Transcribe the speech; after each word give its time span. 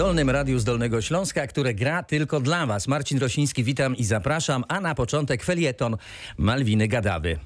Zdolnym 0.00 0.30
Radiu 0.30 0.58
z 0.58 0.64
Dolnego 0.64 1.02
Śląska, 1.02 1.46
które 1.46 1.74
gra 1.74 2.02
tylko 2.02 2.40
dla 2.40 2.66
Was. 2.66 2.88
Marcin 2.88 3.18
Rosiński, 3.18 3.64
witam 3.64 3.96
i 3.96 4.04
zapraszam, 4.04 4.64
a 4.68 4.80
na 4.80 4.94
początek 4.94 5.44
felieton 5.44 5.96
Malwiny 6.38 6.88
Gadawy 6.88 7.38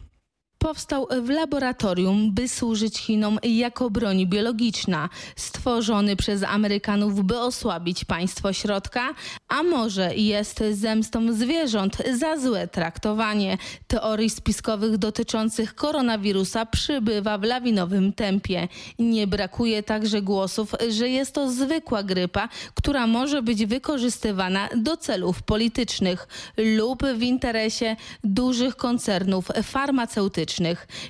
powstał 0.64 1.08
w 1.22 1.28
laboratorium, 1.28 2.34
by 2.34 2.48
służyć 2.48 2.98
Chinom 2.98 3.38
jako 3.42 3.90
broń 3.90 4.26
biologiczna, 4.26 5.08
stworzony 5.36 6.16
przez 6.16 6.42
Amerykanów, 6.42 7.24
by 7.24 7.40
osłabić 7.40 8.04
państwo 8.04 8.52
środka, 8.52 9.14
a 9.48 9.62
może 9.62 10.14
jest 10.14 10.64
zemstą 10.72 11.32
zwierząt 11.32 11.96
za 12.18 12.38
złe 12.38 12.68
traktowanie. 12.68 13.58
Teorii 13.86 14.30
spiskowych 14.30 14.98
dotyczących 14.98 15.74
koronawirusa 15.74 16.66
przybywa 16.66 17.38
w 17.38 17.42
lawinowym 17.42 18.12
tempie. 18.12 18.68
Nie 18.98 19.26
brakuje 19.26 19.82
także 19.82 20.22
głosów, 20.22 20.74
że 20.90 21.08
jest 21.08 21.34
to 21.34 21.50
zwykła 21.50 22.02
grypa, 22.02 22.48
która 22.74 23.06
może 23.06 23.42
być 23.42 23.66
wykorzystywana 23.66 24.68
do 24.76 24.96
celów 24.96 25.42
politycznych 25.42 26.28
lub 26.56 27.02
w 27.06 27.22
interesie 27.22 27.96
dużych 28.22 28.76
koncernów 28.76 29.48
farmaceutycznych. 29.62 30.53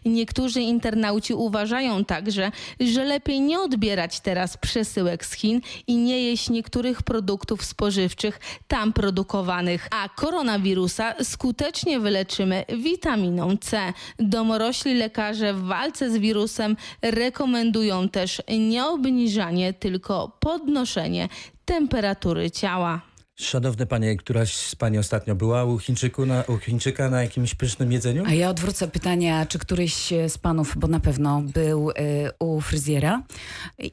Niektórzy 0.04 0.60
internauci 0.60 1.34
uważają 1.34 2.04
także, 2.04 2.52
że 2.80 3.04
lepiej 3.04 3.40
nie 3.40 3.60
odbierać 3.60 4.20
teraz 4.20 4.56
przesyłek 4.56 5.24
z 5.24 5.32
Chin 5.32 5.60
i 5.86 5.96
nie 5.96 6.22
jeść 6.22 6.50
niektórych 6.50 7.02
produktów 7.02 7.64
spożywczych 7.64 8.40
tam 8.68 8.92
produkowanych, 8.92 9.88
a 9.90 10.08
koronawirusa 10.08 11.14
skutecznie 11.24 12.00
wyleczymy 12.00 12.64
witaminą 12.78 13.56
C. 13.56 13.92
Domorośli 14.18 14.94
lekarze 14.94 15.54
w 15.54 15.62
walce 15.62 16.10
z 16.10 16.16
wirusem 16.16 16.76
rekomendują 17.02 18.08
też 18.08 18.42
nie 18.58 18.86
obniżanie, 18.86 19.72
tylko 19.72 20.36
podnoszenie 20.40 21.28
temperatury 21.64 22.50
ciała. 22.50 23.13
Szanowne 23.36 23.86
panie, 23.86 24.16
któraś 24.16 24.56
z 24.56 24.74
pani 24.76 24.98
ostatnio 24.98 25.34
była 25.34 25.64
u, 25.64 25.78
Chińczyku 25.78 26.26
na, 26.26 26.44
u 26.48 26.58
Chińczyka 26.58 27.10
na 27.10 27.22
jakimś 27.22 27.54
pysznym 27.54 27.92
jedzeniu? 27.92 28.24
A 28.26 28.32
ja 28.34 28.50
odwrócę 28.50 28.88
pytanie, 28.88 29.46
czy 29.48 29.58
któryś 29.58 30.12
z 30.28 30.38
panów, 30.38 30.74
bo 30.76 30.86
na 30.86 31.00
pewno 31.00 31.42
był 31.42 31.90
y, 31.90 31.94
u 32.38 32.60
fryzjera 32.60 33.22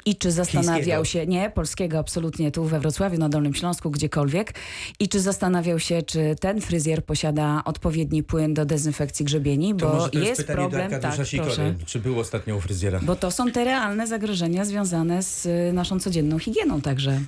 i 0.06 0.16
czy 0.16 0.32
zastanawiał 0.32 1.06
się, 1.06 1.28
nie, 1.28 1.50
polskiego 1.50 2.00
absolutnie, 2.00 2.52
tu 2.52 2.64
we 2.64 2.80
Wrocławiu, 2.80 3.18
na 3.18 3.30
Dolnym 3.30 3.54
Śląsku, 3.54 3.92
gdziekolwiek, 3.92 4.54
i 5.00 5.10
czy 5.10 5.20
zastanawiał 5.20 5.80
się, 5.80 6.02
czy 6.02 6.36
ten 6.40 6.62
fryzjer 6.62 7.06
posiada 7.06 7.62
odpowiedni 7.66 8.24
płyn 8.24 8.54
do 8.54 8.66
dezynfekcji 8.66 9.26
grzebieni, 9.26 9.76
to 9.76 9.90
bo 9.90 10.10
to 10.10 10.20
jest, 10.20 10.40
jest 10.40 10.52
problem, 10.52 10.92
tak, 11.02 11.28
Sikory. 11.28 11.76
Czy 11.86 12.00
był 12.00 12.20
ostatnio 12.20 12.56
u 12.56 12.62
fryzjera? 12.62 13.00
Bo 13.04 13.16
to 13.16 13.32
są 13.32 13.52
te 13.52 13.64
realne 13.64 14.08
zagrożenia 14.08 14.66
związane 14.66 15.24
z 15.24 15.46
y, 15.46 15.74
naszą 15.74 16.00
codzienną 16.00 16.40
higieną 16.40 16.82
także. 16.82 17.22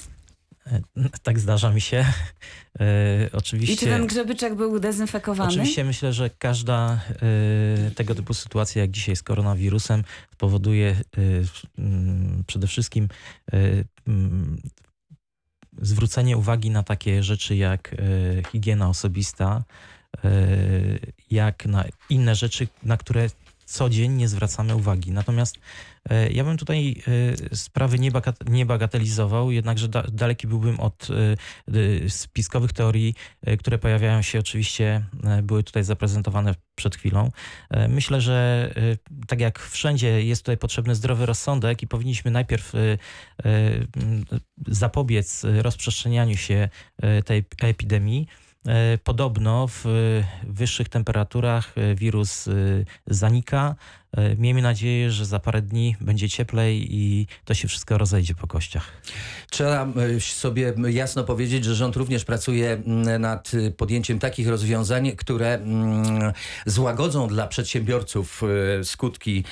Tak 1.23 1.39
zdarza 1.39 1.71
mi 1.71 1.81
się. 1.81 2.05
Oczywiście. 3.33 3.73
I 3.75 3.77
czy 3.77 3.85
ten 3.85 4.07
grzebyczek 4.07 4.55
był 4.55 4.79
dezynfekowany? 4.79 5.49
Oczywiście 5.49 5.83
myślę, 5.83 6.13
że 6.13 6.29
każda 6.29 6.99
e, 7.87 7.91
tego 7.91 8.15
typu 8.15 8.33
sytuacja, 8.33 8.81
jak 8.81 8.91
dzisiaj 8.91 9.15
z 9.15 9.23
koronawirusem, 9.23 10.03
spowoduje 10.33 10.89
e, 10.89 11.21
mm, 11.77 12.43
przede 12.47 12.67
wszystkim 12.67 13.07
e, 13.53 13.57
mm, 14.07 14.61
zwrócenie 15.81 16.37
uwagi 16.37 16.69
na 16.69 16.83
takie 16.83 17.23
rzeczy 17.23 17.55
jak 17.55 17.95
higiena 18.51 18.89
osobista, 18.89 19.63
jak 21.31 21.65
na 21.65 21.85
inne 22.09 22.35
rzeczy, 22.35 22.67
na 22.83 22.97
które 22.97 23.29
co 23.65 23.89
dzień 23.89 24.11
nie 24.11 24.27
zwracamy 24.27 24.75
uwagi. 24.75 25.11
Natomiast 25.11 25.55
ja 26.31 26.43
bym 26.43 26.57
tutaj 26.57 26.95
e, 27.51 27.55
sprawy 27.55 27.99
nie, 27.99 28.11
bagat- 28.11 28.49
nie 28.49 28.65
bagatelizował, 28.65 29.51
jednakże 29.51 29.87
da- 29.87 30.03
daleki 30.11 30.47
byłbym 30.47 30.79
od 30.79 31.07
e, 31.09 31.13
e, 32.05 32.09
spiskowych 32.09 32.73
teorii, 32.73 33.15
e, 33.41 33.57
które 33.57 33.77
pojawiają 33.77 34.21
się 34.21 34.39
oczywiście, 34.39 35.03
e, 35.23 35.41
były 35.41 35.63
tutaj 35.63 35.83
zaprezentowane 35.83 36.55
przed 36.75 36.95
chwilą. 36.95 37.31
E, 37.69 37.87
Myślę, 37.87 38.21
że 38.21 38.69
e, 38.75 39.25
tak 39.27 39.39
jak 39.39 39.59
wszędzie 39.59 40.23
jest 40.25 40.41
tutaj 40.41 40.57
potrzebny 40.57 40.95
zdrowy 40.95 41.25
rozsądek 41.25 41.83
i 41.83 41.87
powinniśmy 41.87 42.31
najpierw 42.31 42.75
e, 42.75 42.79
e, 42.79 42.97
zapobiec 44.67 45.41
rozprzestrzenianiu 45.61 46.37
się 46.37 46.69
e, 47.01 47.23
tej 47.23 47.43
epidemii. 47.61 48.27
E, 48.67 48.97
Podobno 48.97 49.67
w 49.67 49.85
e, 49.85 49.89
wyższych 50.47 50.89
temperaturach 50.89 51.73
e, 51.77 51.95
wirus 51.95 52.47
e, 52.47 52.51
zanika. 53.07 53.75
E, 54.17 54.35
Miejmy 54.35 54.61
nadzieję, 54.61 55.11
że 55.11 55.25
za 55.25 55.39
parę 55.39 55.61
dni 55.61 55.95
będzie 56.01 56.29
cieplej 56.29 56.95
i 56.95 57.27
to 57.45 57.53
się 57.53 57.67
wszystko 57.67 57.97
rozejdzie 57.97 58.35
po 58.35 58.47
kościach. 58.47 58.91
Trzeba 59.49 59.87
e, 60.17 60.19
sobie 60.19 60.73
jasno 60.89 61.23
powiedzieć, 61.23 61.65
że 61.65 61.75
rząd 61.75 61.95
również 61.95 62.25
pracuje 62.25 62.81
nad 63.19 63.51
podjęciem 63.77 64.19
takich 64.19 64.47
rozwiązań, 64.47 65.11
które 65.11 65.59
złagodzą 66.65 67.27
dla 67.27 67.47
przedsiębiorców 67.47 68.41
e, 68.79 68.83
skutki 68.83 69.43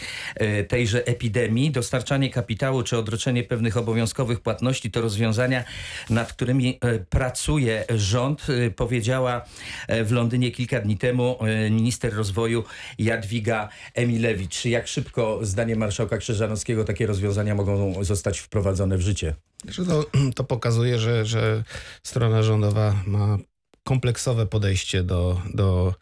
tejże 0.68 1.06
epidemii. 1.06 1.72
Dostarczanie 1.72 2.30
kapitału 2.30 2.84
czy 2.84 2.98
odroczenie 2.98 3.44
pewnych 3.44 3.78
obowiązkowych 3.78 4.40
płatności 4.40 4.92
to 4.92 5.02
rozwiązania, 5.02 5.64
nad 6.10 6.34
którymi 6.34 6.80
pracuje 7.10 7.86
rząd. 7.90 8.48
Powiedziała 8.76 9.46
w 9.90 10.12
Londynie 10.12 10.52
kilka 10.52 10.80
dni 10.80 10.98
temu 10.98 11.38
minister 11.70 12.14
rozwoju 12.14 12.64
Jadwiga 13.00 13.70
Emilewicz. 13.94 14.51
Jak 14.66 14.88
szybko, 14.88 15.40
zdaniem 15.42 15.80
marszałka 15.80 16.18
Krzyżanowskiego, 16.18 16.84
takie 16.84 17.08
rozwiązania 17.08 17.56
mogą 17.56 18.04
zostać 18.04 18.40
wprowadzone 18.40 18.98
w 18.98 19.02
życie? 19.02 19.36
Że 19.68 19.86
to, 19.86 20.06
to 20.36 20.44
pokazuje, 20.44 21.00
że, 21.00 21.26
że 21.26 21.64
strona 22.04 22.44
rządowa 22.44 22.96
ma 23.08 23.38
kompleksowe 23.84 24.46
podejście 24.46 25.04
do, 25.04 25.42
do, 25.54 25.94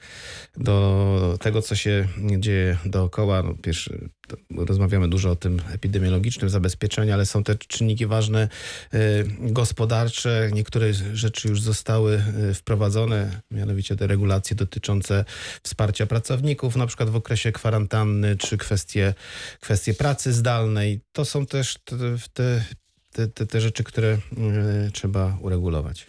do 0.57 1.37
tego, 1.41 1.61
co 1.61 1.75
się 1.75 2.07
dzieje 2.37 2.77
dookoła. 2.85 3.43
No, 3.43 3.55
pierwszy, 3.61 4.09
rozmawiamy 4.57 5.07
dużo 5.07 5.31
o 5.31 5.35
tym 5.35 5.61
epidemiologicznym 5.71 6.49
zabezpieczeniu, 6.49 7.13
ale 7.13 7.25
są 7.25 7.43
te 7.43 7.55
czynniki 7.55 8.05
ważne 8.05 8.49
y, 8.93 8.97
gospodarcze. 9.39 10.49
Niektóre 10.53 10.93
rzeczy 10.93 11.47
już 11.47 11.61
zostały 11.61 12.23
y, 12.49 12.53
wprowadzone, 12.53 13.41
mianowicie 13.51 13.95
te 13.95 14.07
regulacje 14.07 14.55
dotyczące 14.55 15.25
wsparcia 15.63 16.05
pracowników, 16.05 16.75
na 16.75 16.87
przykład 16.87 17.09
w 17.09 17.15
okresie 17.15 17.51
kwarantanny, 17.51 18.37
czy 18.37 18.57
kwestie, 18.57 19.13
kwestie 19.59 19.93
pracy 19.93 20.33
zdalnej. 20.33 21.01
To 21.11 21.25
są 21.25 21.45
też 21.45 21.77
te, 21.85 21.95
te 22.33 22.63
te, 23.13 23.27
te, 23.27 23.45
te 23.45 23.61
rzeczy, 23.61 23.83
które 23.83 24.17
y, 24.87 24.91
trzeba 24.91 25.37
uregulować. 25.41 26.07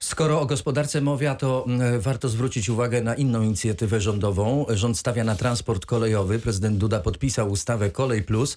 Skoro 0.00 0.40
o 0.40 0.46
gospodarce 0.46 1.00
mowa, 1.00 1.34
to 1.34 1.64
mm, 1.66 2.00
warto 2.00 2.28
zwrócić 2.28 2.68
uwagę 2.68 3.02
na 3.02 3.14
inną 3.14 3.42
inicjatywę 3.42 4.00
rządową. 4.00 4.66
Rząd 4.68 4.98
stawia 4.98 5.24
na 5.24 5.34
transport 5.34 5.86
kolejowy. 5.86 6.38
Prezydent 6.38 6.78
Duda 6.78 7.00
podpisał 7.00 7.50
ustawę 7.50 7.90
Kolej 7.90 8.22
Plus. 8.22 8.56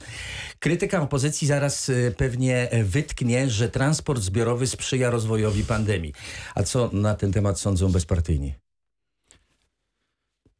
Krytyka 0.59 1.01
opozycji 1.01 1.47
zaraz 1.47 1.90
y, 1.90 2.13
pewnie 2.18 2.69
wytknie, 2.84 3.50
że 3.50 3.69
transport 3.69 4.22
zbiorowy 4.22 4.67
sprzyja 4.67 5.09
rozwojowi 5.09 5.63
pandemii. 5.63 6.13
A 6.56 6.63
co 6.63 6.90
na 6.94 7.16
ten 7.16 7.31
temat 7.31 7.59
sądzą 7.59 7.91
bezpartyjni? 7.91 8.65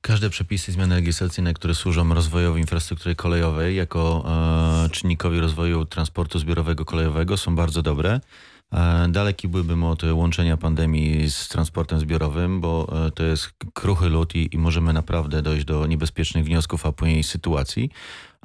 Każde 0.06 0.30
przepisy, 0.30 0.72
zmiany 0.72 0.96
legislacyjne, 0.96 1.54
które 1.54 1.76
służą 1.76 2.14
rozwojowi 2.14 2.62
infrastruktury 2.62 3.16
kolejowej 3.16 3.76
jako 3.76 4.26
e, 4.86 4.90
czynnikowi 4.90 5.40
rozwoju 5.40 5.86
transportu 5.86 6.40
zbiorowego 6.40 6.86
kolejowego 6.86 7.38
są 7.38 7.56
bardzo 7.56 7.82
dobre. 7.82 8.20
E, 8.74 9.08
daleki 9.10 9.48
byłbym 9.48 9.84
od 9.84 10.04
łączenia 10.04 10.58
pandemii 10.58 11.30
z 11.30 11.48
transportem 11.48 12.00
zbiorowym, 12.00 12.62
bo 12.62 12.94
e, 13.08 13.12
to 13.12 13.24
jest 13.24 13.50
kruchy 13.74 14.10
lód 14.10 14.36
i, 14.36 14.50
i 14.56 14.58
możemy 14.58 14.94
naprawdę 14.94 15.42
dojść 15.42 15.66
do 15.66 15.88
niebezpiecznych 15.88 16.46
wniosków, 16.46 16.86
a 16.86 16.92
później 16.92 17.24
sytuacji. 17.24 17.90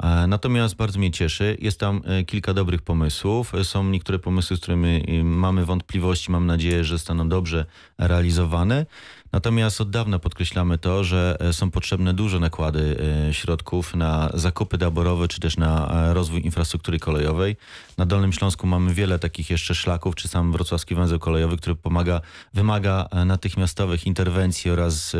E, 0.02 0.26
Natomiast 0.26 0.76
bardzo 0.76 0.98
mnie 0.98 1.10
cieszy. 1.10 1.56
Jest 1.60 1.80
tam 1.80 2.02
e, 2.04 2.24
kilka 2.24 2.54
dobrych 2.54 2.82
pomysłów. 2.82 3.54
E, 3.54 3.64
Są 3.64 3.84
niektóre 3.84 4.18
pomysły, 4.18 4.56
z 4.56 4.60
którymi 4.60 5.22
mamy 5.24 5.64
wątpliwości. 5.64 6.30
Mam 6.30 6.46
nadzieję, 6.46 6.84
że 6.84 6.94
zostaną 6.94 7.28
dobrze 7.28 7.66
realizowane. 7.98 8.86
Natomiast 9.32 9.80
od 9.80 9.90
dawna 9.90 10.18
podkreślamy 10.18 10.78
to, 10.78 11.04
że 11.04 11.36
e, 11.40 11.52
są 11.52 11.70
potrzebne 11.70 12.14
duże 12.14 12.40
nakłady 12.40 12.96
e, 13.28 13.34
środków 13.34 13.94
na 13.94 14.30
zakupy 14.34 14.78
taborowe 14.78 15.28
czy 15.28 15.40
też 15.40 15.56
na 15.56 15.92
e, 15.92 16.14
rozwój 16.14 16.44
infrastruktury 16.44 16.98
kolejowej. 16.98 17.56
Na 17.98 18.06
Dolnym 18.06 18.32
Śląsku 18.32 18.66
mamy 18.66 18.94
wiele 18.94 19.18
takich 19.18 19.50
jeszcze 19.50 19.74
szlaków, 19.74 20.14
czy 20.14 20.28
sam 20.28 20.52
wrocławski 20.52 20.94
węzeł 20.94 21.18
kolejowy, 21.18 21.56
który 21.56 21.76
pomaga, 21.76 22.20
wymaga 22.54 23.08
natychmiastowych 23.26 24.06
interwencji 24.06 24.70
oraz 24.70 25.16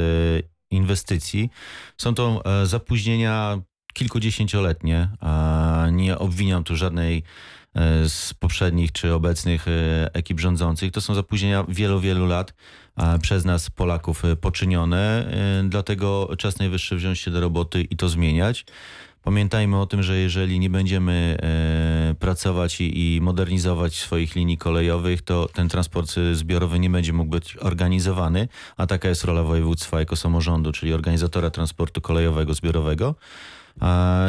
inwestycji. 0.71 1.51
Są 1.99 2.15
to 2.15 2.43
zapóźnienia 2.65 3.59
kilkudziesięcioletnie. 3.93 5.09
Nie 5.93 6.19
obwiniam 6.19 6.65
tu 6.65 6.77
żadnej 6.77 7.23
z 8.09 8.35
poprzednich 8.35 8.93
czy 8.93 9.15
obecnych 9.15 9.69
e, 9.69 10.11
ekip 10.15 10.41
rządzących. 10.41 10.93
To 10.93 11.01
są 11.01 11.15
zapóźnienia 11.15 11.65
wielu, 11.69 12.01
wielu 12.01 12.27
lat 12.27 12.55
przez 13.23 13.45
nas 13.45 13.71
Polaków 13.71 14.25
e, 14.25 14.37
poczynione. 14.37 14.99
e, 14.99 15.69
Dlatego 15.69 16.31
czas 16.39 16.59
najwyższy 16.59 16.97
wziąć 16.97 17.19
się 17.19 17.31
do 17.31 17.41
roboty 17.41 17.83
i 17.83 17.97
to 17.97 18.09
zmieniać. 18.09 18.65
Pamiętajmy 19.23 19.81
o 19.81 19.87
tym, 19.87 20.03
że 20.03 20.19
jeżeli 20.19 20.59
nie 20.59 20.71
będziemy 20.71 21.37
e, 21.43 22.15
pracować 22.15 22.81
i, 22.81 23.19
modernizować 23.23 23.95
swoich 23.95 24.35
linii 24.37 24.59
kolejowych, 24.59 25.23
to 25.23 25.49
ten 25.53 25.69
transport 25.69 26.19
e, 26.19 26.35
zbiorowy 26.35 26.79
nie 26.79 26.91
będzie 26.91 27.13
mógł 27.13 27.31
być 27.31 27.57
organizowany, 27.57 28.49
a 28.77 28.87
taka 28.87 29.09
jest 29.09 29.25
rola 29.25 29.43
województwa 29.43 29.99
jako 29.99 30.17
samorządu, 30.17 30.73
czyli 30.73 30.93
organizatora 30.93 31.51
transportu 31.51 32.01
kolejowego, 32.01 32.55
zbiorowego. 32.55 33.15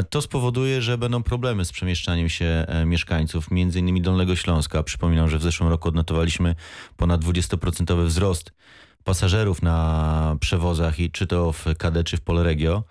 To 0.10 0.22
spowoduje, 0.22 0.82
że 0.82 0.98
będą 0.98 1.24
problemy 1.24 1.66
z 1.66 1.72
przemieszczaniem 1.72 2.30
się 2.30 2.66
e, 2.68 2.86
mieszkańców, 2.86 3.52
między 3.52 3.80
innymi 3.80 4.02
Dolnego 4.02 4.36
Śląska. 4.36 4.84
Przypominam, 4.84 5.30
że 5.30 5.38
w 5.38 5.42
zeszłym 5.42 5.70
roku 5.70 5.88
odnotowaliśmy 5.88 6.56
ponad 6.98 7.22
20% 7.22 8.06
wzrost 8.06 8.54
pasażerów 9.04 9.62
na 9.62 10.38
przewozach 10.40 11.00
i 11.00 11.12
czy 11.12 11.28
to 11.28 11.52
w 11.52 11.66
KD, 11.78 12.04
czy 12.04 12.18
w 12.18 12.22
Polregio. 12.22 12.84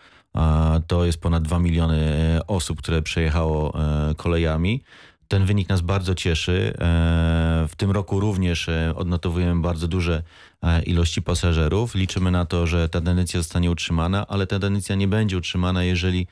To 0.87 1.05
jest 1.05 1.21
ponad 1.21 1.43
2 1.43 1.59
miliony 1.59 1.97
e, 1.97 2.47
osób, 2.47 2.79
które 2.79 3.03
przejechało 3.03 3.75
e, 3.75 4.15
kolejami. 4.15 4.83
Ten 5.31 5.47
wynik 5.47 5.69
nas 5.69 5.81
bardzo 5.81 6.15
cieszy. 6.15 6.73
E, 6.79 7.67
W 7.69 7.77
tym 7.77 7.91
roku 7.91 8.21
również 8.21 8.69
e, 8.69 8.93
odnotowujemy 8.97 9.61
bardzo 9.61 9.89
duże 9.89 10.23
e, 10.63 10.83
ilości 10.83 11.23
pasażerów. 11.23 11.95
Liczymy 11.95 12.31
na 12.31 12.47
to, 12.47 12.67
że 12.67 12.89
ta 12.89 13.01
tendencja 13.01 13.41
zostanie 13.41 13.71
utrzymana, 13.71 14.27
ale 14.27 14.47
ta 14.47 14.59
tendencja 14.59 14.97
nie 14.97 15.09
będzie 15.09 15.37
utrzymana, 15.39 15.85
jeżeli, 15.85 16.27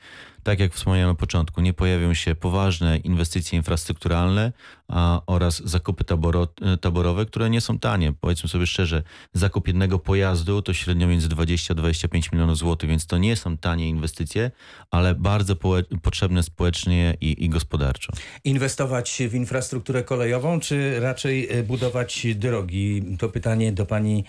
tak 0.49 0.59
jak 0.59 0.73
wspomniałem 0.73 1.09
na 1.09 1.15
początku, 1.15 1.61
nie 1.61 1.73
pojawią 1.73 2.13
się 2.13 2.35
poważne 2.35 2.97
inwestycje 2.97 3.57
infrastrukturalne 3.57 4.51
a, 4.87 5.21
oraz 5.27 5.61
zakupy 5.65 6.03
taboro, 6.03 6.47
taborowe, 6.81 7.25
które 7.25 7.49
nie 7.49 7.61
są 7.61 7.79
tanie. 7.79 8.13
Powiedzmy 8.13 8.49
sobie 8.49 8.67
szczerze, 8.67 9.03
zakup 9.33 9.67
jednego 9.67 9.99
pojazdu 9.99 10.61
to 10.61 10.73
średnio 10.73 11.07
między 11.07 11.29
20 11.29 11.73
a 11.73 11.75
25 11.75 12.31
milionów 12.31 12.57
złotych, 12.57 12.89
więc 12.89 13.07
to 13.07 13.17
nie 13.17 13.35
są 13.35 13.57
tanie 13.57 13.89
inwestycje, 13.89 14.51
ale 14.91 15.15
bardzo 15.15 15.55
potrzebne 16.01 16.43
społecznie 16.43 17.17
i, 17.21 17.45
i 17.45 17.49
gospodarczo. 17.49 18.13
Inwestować 18.43 19.21
w 19.29 19.33
infrastrukturę 19.33 20.03
kolejową, 20.03 20.59
czy 20.59 20.99
raczej 20.99 21.49
e, 21.49 21.63
budować 21.63 22.27
drogi? 22.35 23.17
To 23.19 23.29
pytanie 23.29 23.71
do 23.71 23.85
pani 23.85 24.23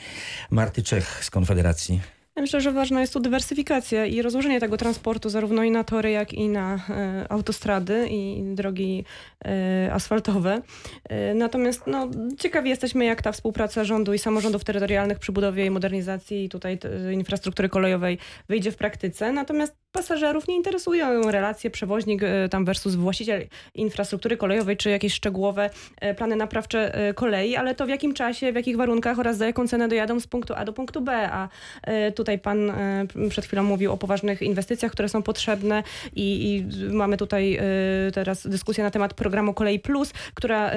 Marty 0.50 0.82
Czech 0.82 1.24
z 1.24 1.30
Konfederacji. 1.30 2.19
Myślę, 2.40 2.60
że 2.60 2.72
ważna 2.72 3.00
jest 3.00 3.12
tu 3.12 3.20
dywersyfikacja 3.20 4.06
i 4.06 4.22
rozłożenie 4.22 4.60
tego 4.60 4.76
transportu 4.76 5.28
zarówno 5.28 5.62
i 5.62 5.70
na 5.70 5.84
tory, 5.84 6.10
jak 6.10 6.32
i 6.32 6.48
na 6.48 6.74
e, 6.74 7.26
autostrady 7.28 8.08
i 8.10 8.42
drogi 8.54 9.04
e, 9.44 9.90
asfaltowe. 9.92 10.62
E, 11.08 11.34
natomiast 11.34 11.86
no, 11.86 12.10
ciekawi 12.38 12.70
jesteśmy, 12.70 13.04
jak 13.04 13.22
ta 13.22 13.32
współpraca 13.32 13.84
rządu 13.84 14.14
i 14.14 14.18
samorządów 14.18 14.64
terytorialnych 14.64 15.18
przy 15.18 15.32
budowie 15.32 15.66
i 15.66 15.70
modernizacji 15.70 16.48
tutaj 16.48 16.78
infrastruktury 17.12 17.68
kolejowej 17.68 18.18
wyjdzie 18.48 18.72
w 18.72 18.76
praktyce. 18.76 19.32
Natomiast 19.32 19.76
pasażerów 19.92 20.48
nie 20.48 20.56
interesują 20.56 21.30
relacje 21.30 21.70
przewoźnik 21.70 22.22
e, 22.22 22.48
tam 22.48 22.64
versus 22.64 22.94
właściciel 22.94 23.46
infrastruktury 23.74 24.36
kolejowej, 24.36 24.76
czy 24.76 24.90
jakieś 24.90 25.14
szczegółowe 25.14 25.70
e, 26.00 26.14
plany 26.14 26.36
naprawcze 26.36 26.94
e, 26.94 27.14
kolei, 27.14 27.56
ale 27.56 27.74
to 27.74 27.86
w 27.86 27.88
jakim 27.88 28.14
czasie, 28.14 28.52
w 28.52 28.54
jakich 28.54 28.76
warunkach 28.76 29.18
oraz 29.18 29.36
za 29.36 29.46
jaką 29.46 29.68
cenę 29.68 29.88
dojadą 29.88 30.20
z 30.20 30.26
punktu 30.26 30.54
A 30.56 30.64
do 30.64 30.72
punktu 30.72 31.00
B. 31.00 31.30
A 31.32 31.48
tutaj 32.14 32.38
pan 32.38 32.72
przed 33.30 33.44
chwilą 33.44 33.62
mówił 33.62 33.92
o 33.92 33.96
poważnych 33.96 34.42
inwestycjach, 34.42 34.92
które 34.92 35.08
są 35.08 35.22
potrzebne 35.22 35.82
i, 36.16 36.54
i 36.54 36.66
mamy 36.92 37.16
tutaj 37.16 37.58
teraz 38.14 38.46
dyskusję 38.46 38.84
na 38.84 38.90
temat 38.90 39.14
programu 39.14 39.54
Kolei 39.54 39.78
Plus, 39.78 40.12
która 40.34 40.70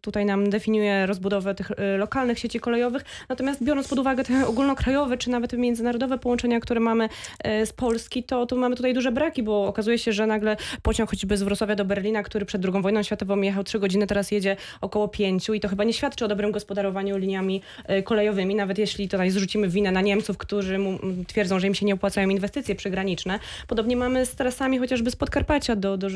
tutaj 0.00 0.24
nam 0.24 0.50
definiuje 0.50 1.06
rozbudowę 1.06 1.54
tych 1.54 1.70
lokalnych 1.98 2.38
sieci 2.38 2.60
kolejowych. 2.60 3.04
Natomiast 3.28 3.64
biorąc 3.64 3.88
pod 3.88 3.98
uwagę 3.98 4.24
te 4.24 4.46
ogólnokrajowe 4.46 5.16
czy 5.16 5.30
nawet 5.30 5.52
międzynarodowe 5.52 6.18
połączenia, 6.18 6.60
które 6.60 6.80
mamy 6.80 7.08
z 7.44 7.72
Polski, 7.72 8.11
to, 8.22 8.46
to 8.46 8.56
mamy 8.56 8.76
tutaj 8.76 8.94
duże 8.94 9.12
braki, 9.12 9.42
bo 9.42 9.66
okazuje 9.66 9.98
się, 9.98 10.12
że 10.12 10.26
nagle 10.26 10.56
pociąg 10.82 11.10
choćby 11.10 11.36
z 11.36 11.42
Wrocławia 11.42 11.76
do 11.76 11.84
Berlina, 11.84 12.22
który 12.22 12.44
przed 12.46 12.64
II 12.64 12.82
wojną 12.82 13.02
światową 13.02 13.40
jechał 13.40 13.64
3 13.64 13.78
godziny, 13.78 14.06
teraz 14.06 14.30
jedzie 14.30 14.56
około 14.80 15.08
5 15.08 15.48
i 15.48 15.60
to 15.60 15.68
chyba 15.68 15.84
nie 15.84 15.92
świadczy 15.92 16.24
o 16.24 16.28
dobrym 16.28 16.52
gospodarowaniu 16.52 17.18
liniami 17.18 17.62
e, 17.86 18.02
kolejowymi, 18.02 18.54
nawet 18.54 18.78
jeśli 18.78 19.08
tutaj 19.08 19.30
zrzucimy 19.30 19.68
winę 19.68 19.92
na 19.92 20.00
Niemców, 20.00 20.38
którzy 20.38 20.78
twierdzą, 21.26 21.58
że 21.58 21.66
im 21.66 21.74
się 21.74 21.86
nie 21.86 21.94
opłacają 21.94 22.28
inwestycje 22.28 22.74
przygraniczne. 22.74 23.38
Podobnie 23.66 23.96
mamy 23.96 24.26
z 24.26 24.34
trasami 24.34 24.78
chociażby 24.78 25.10
z 25.10 25.16
Podkarpacia 25.16 25.76
do, 25.76 25.96
do 25.96 26.06
e, 26.06 26.10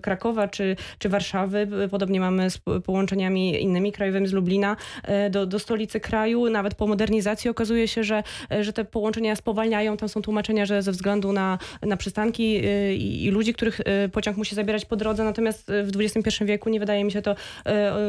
Krakowa 0.00 0.48
czy, 0.48 0.76
czy 0.98 1.08
Warszawy. 1.08 1.68
Podobnie 1.90 2.20
mamy 2.20 2.50
z 2.50 2.58
po- 2.58 2.80
połączeniami 2.80 3.62
innymi 3.62 3.92
krajowymi 3.92 4.28
z 4.28 4.32
Lublina 4.32 4.76
e, 5.02 5.30
do, 5.30 5.46
do 5.46 5.58
stolicy 5.58 6.00
kraju. 6.00 6.50
Nawet 6.50 6.74
po 6.74 6.86
modernizacji 6.86 7.50
okazuje 7.50 7.88
się, 7.88 8.04
że, 8.04 8.22
e, 8.52 8.64
że 8.64 8.72
te 8.72 8.84
połączenia 8.84 9.36
spowalniają. 9.36 9.96
Tam 9.96 10.08
są 10.08 10.22
tłumaczenia, 10.22 10.66
że 10.66 10.82
ze 10.82 10.92
względu 10.92 11.21
na, 11.32 11.58
na 11.82 11.96
przystanki 11.96 12.56
e, 12.56 12.94
i, 12.94 13.30
ludzi, 13.30 13.54
których 13.54 13.80
e, 13.80 14.08
pociąg 14.08 14.36
musi 14.36 14.54
zabierać 14.54 14.84
po 14.84 14.96
drodze. 14.96 15.24
Natomiast 15.24 15.70
e, 15.70 15.82
w 15.82 15.90
XXI 15.96 16.44
wieku 16.44 16.70
nie 16.70 16.80
wydaje 16.80 17.04
mi 17.04 17.12
się 17.12 17.22
to 17.22 17.34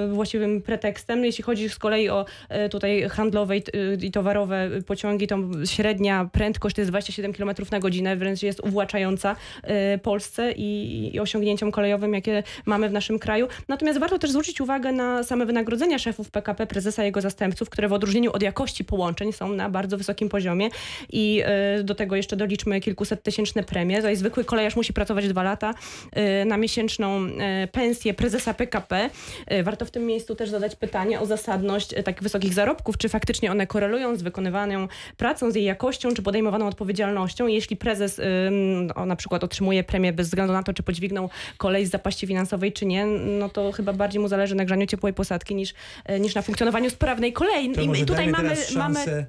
właściwym 0.09 0.61
pretekstem. 0.61 1.25
Jeśli 1.25 1.43
chodzi 1.43 1.69
z 1.69 1.79
kolei 1.79 2.09
o 2.09 2.25
tutaj 2.71 3.09
handlowe 3.09 3.57
i, 4.01 4.11
towarowe 4.11 4.69
pociągi, 4.87 5.27
to 5.27 5.37
średnia 5.65 6.29
prędkość 6.31 6.75
to 6.75 6.81
jest 6.81 6.91
27 6.91 7.33
km 7.33 7.49
na 7.71 7.79
godzinę, 7.79 8.15
wręcz 8.15 8.43
jest 8.43 8.59
uwłaczająca 8.59 9.35
Polsce 10.03 10.51
i, 10.51 11.11
i 11.15 11.19
osiągnięciom 11.19 11.71
kolejowym, 11.71 12.13
jakie 12.13 12.43
mamy 12.65 12.89
w 12.89 12.91
naszym 12.91 13.19
kraju. 13.19 13.47
Natomiast 13.67 13.99
warto 13.99 14.19
też 14.19 14.29
zwrócić 14.29 14.61
uwagę 14.61 14.91
na 14.91 15.23
same 15.23 15.45
wynagrodzenia 15.45 15.99
szefów 15.99 16.31
PKP, 16.31 16.67
prezesa 16.67 17.03
i 17.03 17.05
jego 17.05 17.21
zastępców, 17.21 17.69
które 17.69 17.87
w 17.87 17.93
odróżnieniu 17.93 18.31
od 18.31 18.43
jakości 18.43 18.83
połączeń 18.83 19.33
są 19.33 19.53
na 19.53 19.69
bardzo 19.69 19.97
wysokim 19.97 20.29
poziomie 20.29 20.69
i 21.11 21.43
do 21.83 21.95
tego 21.95 22.15
jeszcze 22.15 22.35
doliczmy 22.35 22.81
kilkuset 22.81 23.02
tysięczne 23.23 23.63
premie. 23.63 23.97
Tutaj 23.97 24.15
zwykły 24.15 24.43
kolejarz 24.45 24.75
musi 24.75 24.93
pracować 24.93 25.27
dwa 25.27 25.43
lata 25.43 25.73
e, 26.11 26.45
na 26.45 26.57
miesięczną 26.57 27.25
e, 27.39 27.67
pensję 27.67 28.13
prezesa 28.13 28.53
PKP. 28.53 29.09
E, 29.47 29.63
Warto 29.63 29.85
w 29.85 29.91
tym 29.91 30.05
miejscu 30.05 30.35
też 30.35 30.49
zadać 30.49 30.75
pytanie 30.75 31.19
o 31.19 31.25
zasadność 31.25 31.89
tak 32.05 32.23
wysokich 32.23 32.53
zarobków, 32.53 32.97
czy 32.97 33.09
faktycznie 33.09 33.51
one 33.51 33.67
korelują 33.67 34.15
z 34.15 34.21
wykonywaną 34.21 34.87
pracą, 35.17 35.51
z 35.51 35.55
jej 35.55 35.65
jakością, 35.65 36.13
czy 36.13 36.21
podejmowaną 36.21 36.67
odpowiedzialnością. 36.67 37.47
Jeśli 37.47 37.77
prezes 37.77 38.19
ym, 38.19 38.89
o, 38.95 39.05
na 39.05 39.15
przykład 39.15 39.43
otrzymuje 39.43 39.83
premię 39.83 40.13
bez 40.13 40.27
względu 40.27 40.53
na 40.53 40.63
to, 40.63 40.73
czy 40.73 40.83
podźwignął 40.83 41.29
kolej 41.57 41.85
z 41.85 41.89
zapaści 41.89 42.27
finansowej, 42.27 42.73
czy 42.73 42.85
nie, 42.85 43.05
no 43.39 43.49
to 43.49 43.71
chyba 43.71 43.93
bardziej 43.93 44.21
mu 44.21 44.27
zależy 44.27 44.55
na 44.55 44.65
grzaniu 44.65 44.85
ciepłej 44.85 45.13
posadki 45.13 45.55
niż, 45.55 45.73
niż 46.19 46.35
na 46.35 46.41
funkcjonowaniu 46.41 46.89
sprawnej 46.89 47.33
kolei. 47.33 47.71
To 47.71 47.81
I 47.81 48.05
tutaj 48.05 48.27
mamy, 48.29 48.55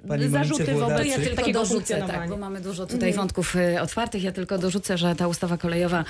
mamy 0.05 0.29
zarzuty 0.29 0.75
wobec 0.75 1.07
Ja 1.07 1.17
tylko 1.17 1.37
takiego 1.37 1.59
dorzucę, 1.59 1.75
funkcjonowania. 1.75 2.19
tak, 2.19 2.31
bo 2.31 2.37
mamy 2.37 2.61
dużo 2.61 2.87
tutaj 2.87 3.13
wątków 3.13 3.57
y, 3.57 3.64
otwartych. 3.83 4.23
Ja 4.23 4.33
tylko 4.33 4.59
dorzucę, 4.59 4.99
że 4.99 5.17
ta 5.17 5.29
ustawa 5.29 5.57
kolejowa, 5.57 6.05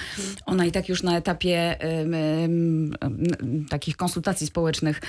ona 0.46 0.66
i 0.66 0.72
tak 0.72 0.88
już 0.88 1.02
na 1.02 1.16
etapie 1.16 1.78
takich 3.70 3.96
konsultacji 3.96 4.46
społecznych 4.46 5.00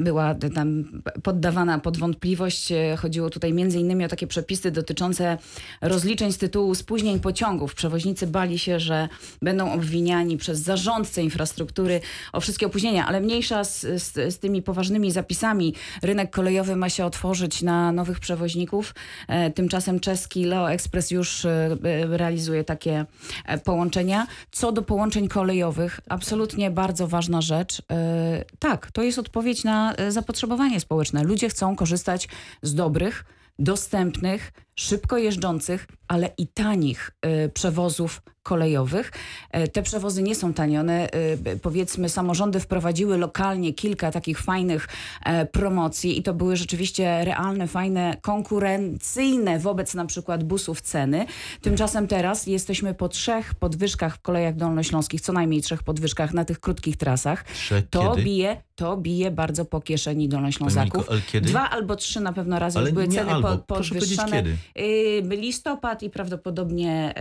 była 0.00 0.34
tam 0.54 0.84
poddawana 1.22 1.78
pod 1.78 1.98
wątpliwość. 1.98 2.72
Y, 2.72 2.96
Chodziło 2.96 3.30
tutaj 3.30 3.52
między 3.52 3.78
innymi 3.78 4.04
o 4.04 4.08
takie 4.08 4.26
przepisy 4.26 4.70
dotyczące 4.70 5.38
rozliczeń 5.80 6.32
z 6.32 6.38
tytułu 6.38 6.74
spóźnień 6.74 7.20
pociągów. 7.20 7.74
Przewoźnicy 7.74 8.26
bali 8.26 8.58
się, 8.58 8.80
że 8.80 9.08
będą 9.42 9.72
obwiniani 9.72 10.36
przez 10.36 10.58
zarządcę 10.60 11.22
infrastruktury 11.22 12.00
o 12.32 12.40
wszystkie 12.40 12.66
opóźnienia, 12.66 13.06
ale 13.06 13.20
mniejsza 13.20 13.64
z, 13.64 13.80
z, 13.80 14.34
z 14.34 14.38
tymi 14.38 14.62
poważnymi 14.62 15.10
zapisami. 15.10 15.74
Rynek 16.02 16.30
kolejowy 16.30 16.76
ma 16.76 16.88
się 16.88 17.04
otworzyć 17.04 17.62
na 17.62 17.92
nowych 17.92 18.20
przewoźników. 18.20 18.94
E, 19.28 19.50
Tymczasem 19.50 20.00
czeski 20.00 20.44
Leo 20.44 20.70
Express 20.72 21.10
już 21.10 21.37
e, 21.44 21.76
e, 21.84 22.16
realizuje 22.16 22.64
takie 22.64 23.06
e, 23.44 23.58
połączenia. 23.58 24.26
Co 24.50 24.72
do 24.72 24.82
połączeń 24.82 25.28
kolejowych, 25.28 26.00
absolutnie 26.08 26.70
bardzo 26.70 27.08
ważna 27.08 27.40
rzecz. 27.40 27.82
E, 27.90 28.44
Tak, 28.58 28.90
to 28.90 29.02
jest 29.02 29.18
odpowiedź 29.18 29.64
na 29.64 29.94
zapotrzebowanie 30.08 30.80
społeczne. 30.80 31.24
Ludzie 31.24 31.48
chcą 31.48 31.76
korzystać 31.76 32.28
z 32.62 32.74
dobrych, 32.74 33.24
dostępnych, 33.58 34.52
szybko 34.78 35.18
jeżdżących, 35.18 35.86
ale 36.08 36.30
i 36.38 36.46
tanich 36.46 37.10
e, 37.22 37.48
przewozów 37.48 38.22
kolejowych. 38.42 39.12
E, 39.50 39.68
Te 39.68 39.82
przewozy 39.82 40.22
nie 40.22 40.34
są 40.34 40.54
tanie. 40.54 40.80
One, 40.80 41.10
e, 41.10 41.56
powiedzmy, 41.56 42.08
samorządy 42.08 42.60
wprowadziły 42.60 43.18
lokalnie 43.18 43.72
kilka 43.74 44.10
takich 44.10 44.40
fajnych 44.40 44.88
e, 45.24 45.46
promocji 45.46 46.18
i 46.18 46.22
to 46.22 46.34
były 46.34 46.56
rzeczywiście 46.56 47.24
realne, 47.24 47.66
fajne, 47.66 48.16
konkurencyjne 48.22 49.58
wobec 49.58 49.94
na 49.94 50.06
przykład 50.06 50.44
busów 50.44 50.80
ceny. 50.80 51.26
Tymczasem 51.60 52.06
teraz 52.06 52.46
jesteśmy 52.46 52.94
po 52.94 53.08
trzech 53.08 53.54
podwyżkach 53.54 54.16
w 54.16 54.20
kolejach 54.20 54.56
dolnośląskich, 54.56 55.20
co 55.20 55.32
najmniej 55.32 55.62
trzech 55.62 55.82
podwyżkach 55.82 56.34
na 56.34 56.44
tych 56.44 56.60
krótkich 56.60 56.96
trasach. 56.96 57.44
Trzech 57.44 57.84
To 57.90 58.10
kiedy? 58.10 58.22
bije, 58.22 58.62
to 58.74 58.96
bije 58.96 59.30
bardzo 59.30 59.64
po 59.64 59.80
kieszeni 59.80 60.28
dolnoślązaków. 60.28 61.08
Dwa 61.42 61.70
albo 61.70 61.96
trzy 61.96 62.20
na 62.20 62.32
pewno 62.32 62.58
razy 62.58 62.78
Ale 62.78 62.92
były 62.92 63.08
ceny 63.08 63.32
albo. 63.32 63.58
po, 63.58 63.74
podwyższane. 63.74 64.44
Kiedy. 64.74 65.34
y, 65.34 65.36
listopad 65.36 66.02
i 66.02 66.10
prawdopodobnie 66.10 67.14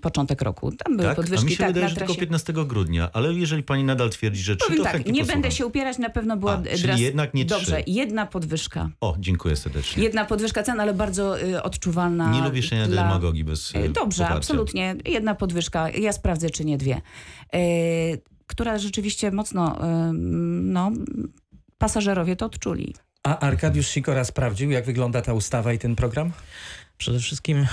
początek 0.00 0.42
roku. 0.42 0.72
Tam 0.72 0.96
były 0.96 1.08
Tak? 1.08 1.12
A 1.12 1.16
podwyżki 1.22 1.46
mi 1.46 1.52
się 1.52 1.58
tak, 1.58 1.66
wydaje, 1.66 1.88
że 1.88 1.94
tylko 1.94 2.06
trasie. 2.06 2.20
15 2.20 2.52
grudnia, 2.52 3.10
ale 3.12 3.32
jeżeli 3.34 3.62
pani 3.62 3.84
nadal 3.84 4.10
twierdzi, 4.10 4.42
że 4.42 4.56
3, 4.56 4.66
Powiem 4.68 4.78
to 4.84 4.90
tak, 4.92 5.06
nie 5.06 5.12
posłucham. 5.12 5.26
będę 5.26 5.50
się 5.50 5.66
upierać, 5.66 5.98
na 5.98 6.10
pewno 6.10 6.36
była 6.36 6.52
A, 6.52 6.62
czyli 6.62 6.82
dras- 6.82 6.98
jednak 7.00 7.34
nie 7.34 7.44
trzy. 7.44 7.54
Dobrze, 7.54 7.82
jedna 7.86 8.26
podwyżka. 8.26 8.90
O, 9.00 9.16
dziękuję 9.18 9.56
serdecznie. 9.56 10.02
Jedna 10.02 10.24
podwyżka 10.24 10.62
cen, 10.62 10.80
ale 10.80 10.94
bardzo 10.94 11.42
y, 11.42 11.62
odczuwalna. 11.62 12.30
Nie 12.32 12.40
lubię 12.42 12.62
szenia 12.62 12.86
dla... 12.86 13.02
demagogii 13.02 13.44
bez 13.44 13.74
Y, 13.74 13.78
y, 13.78 13.88
Dobrze, 13.88 14.22
poparcia. 14.22 14.36
absolutnie. 14.36 14.96
Jedna 15.04 15.34
podwyżka. 15.34 15.90
Ja 15.90 16.12
sprawdzę, 16.12 16.50
czy 16.50 16.64
nie 16.64 16.78
dwie. 16.78 17.00
Y, 17.54 18.22
która 18.46 18.78
rzeczywiście 18.78 19.30
mocno, 19.30 19.78
no, 20.62 20.90
pasażerowie 21.78 22.36
to 22.36 22.46
odczuli. 22.46 22.94
A 23.22 23.38
Arkadiusz 23.38 23.86
Sikora 23.86 24.24
sprawdził, 24.24 24.70
jak 24.70 24.84
wygląda 24.84 25.22
ta 25.22 25.34
ustawa 25.34 25.72
i 25.72 25.78
ten 25.78 25.96
program? 25.96 26.32
Przede 26.98 27.18
wszystkim 27.18 27.66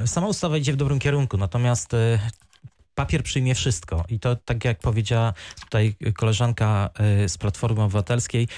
e, 0.00 0.06
sama 0.06 0.26
ustawa 0.26 0.56
idzie 0.56 0.72
w 0.72 0.76
dobrym 0.76 0.98
kierunku, 0.98 1.36
natomiast 1.36 1.94
e, 1.94 2.18
papier 2.94 3.22
przyjmie 3.22 3.54
wszystko. 3.54 4.04
I 4.08 4.20
to 4.20 4.36
tak 4.36 4.64
jak 4.64 4.78
powiedziała 4.78 5.32
tutaj 5.60 5.94
koleżanka 6.16 6.90
e, 6.94 7.28
z 7.28 7.38
Platformy 7.38 7.82
Obywatelskiej, 7.82 8.48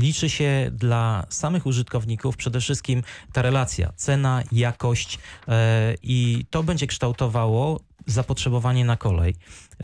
liczy 0.00 0.30
się 0.30 0.70
dla 0.72 1.26
samych 1.28 1.66
użytkowników 1.66 2.36
przede 2.36 2.60
wszystkim 2.60 3.02
ta 3.32 3.42
relacja, 3.42 3.92
cena, 3.96 4.42
jakość 4.52 5.18
i 6.02 6.44
to 6.50 6.62
będzie 6.62 6.86
kształtowało 6.86 7.80
zapotrzebowanie 8.06 8.84
na 8.84 8.96
kolej. 8.96 9.34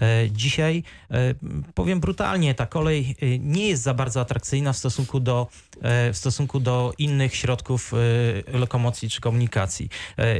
E, 0.00 0.30
Dzisiaj, 0.30 0.82
e, 1.10 1.34
powiem 1.74 2.00
brutalnie, 2.00 2.54
ta 2.54 2.66
kolej 2.66 3.16
e, 3.20 3.38
nie 3.38 3.68
jest 3.68 3.82
za 3.82 3.94
bardzo 3.94 4.20
atrakcyjna 4.20 4.72
w 4.72 4.76
stosunku 4.76 5.20
do, 5.20 5.48
w 6.12 6.16
stosunku 6.16 6.60
do 6.60 6.92
innych 6.98 7.36
środków 7.36 7.92
lokomocji 8.52 9.10
czy 9.10 9.20
komunikacji. 9.20 9.88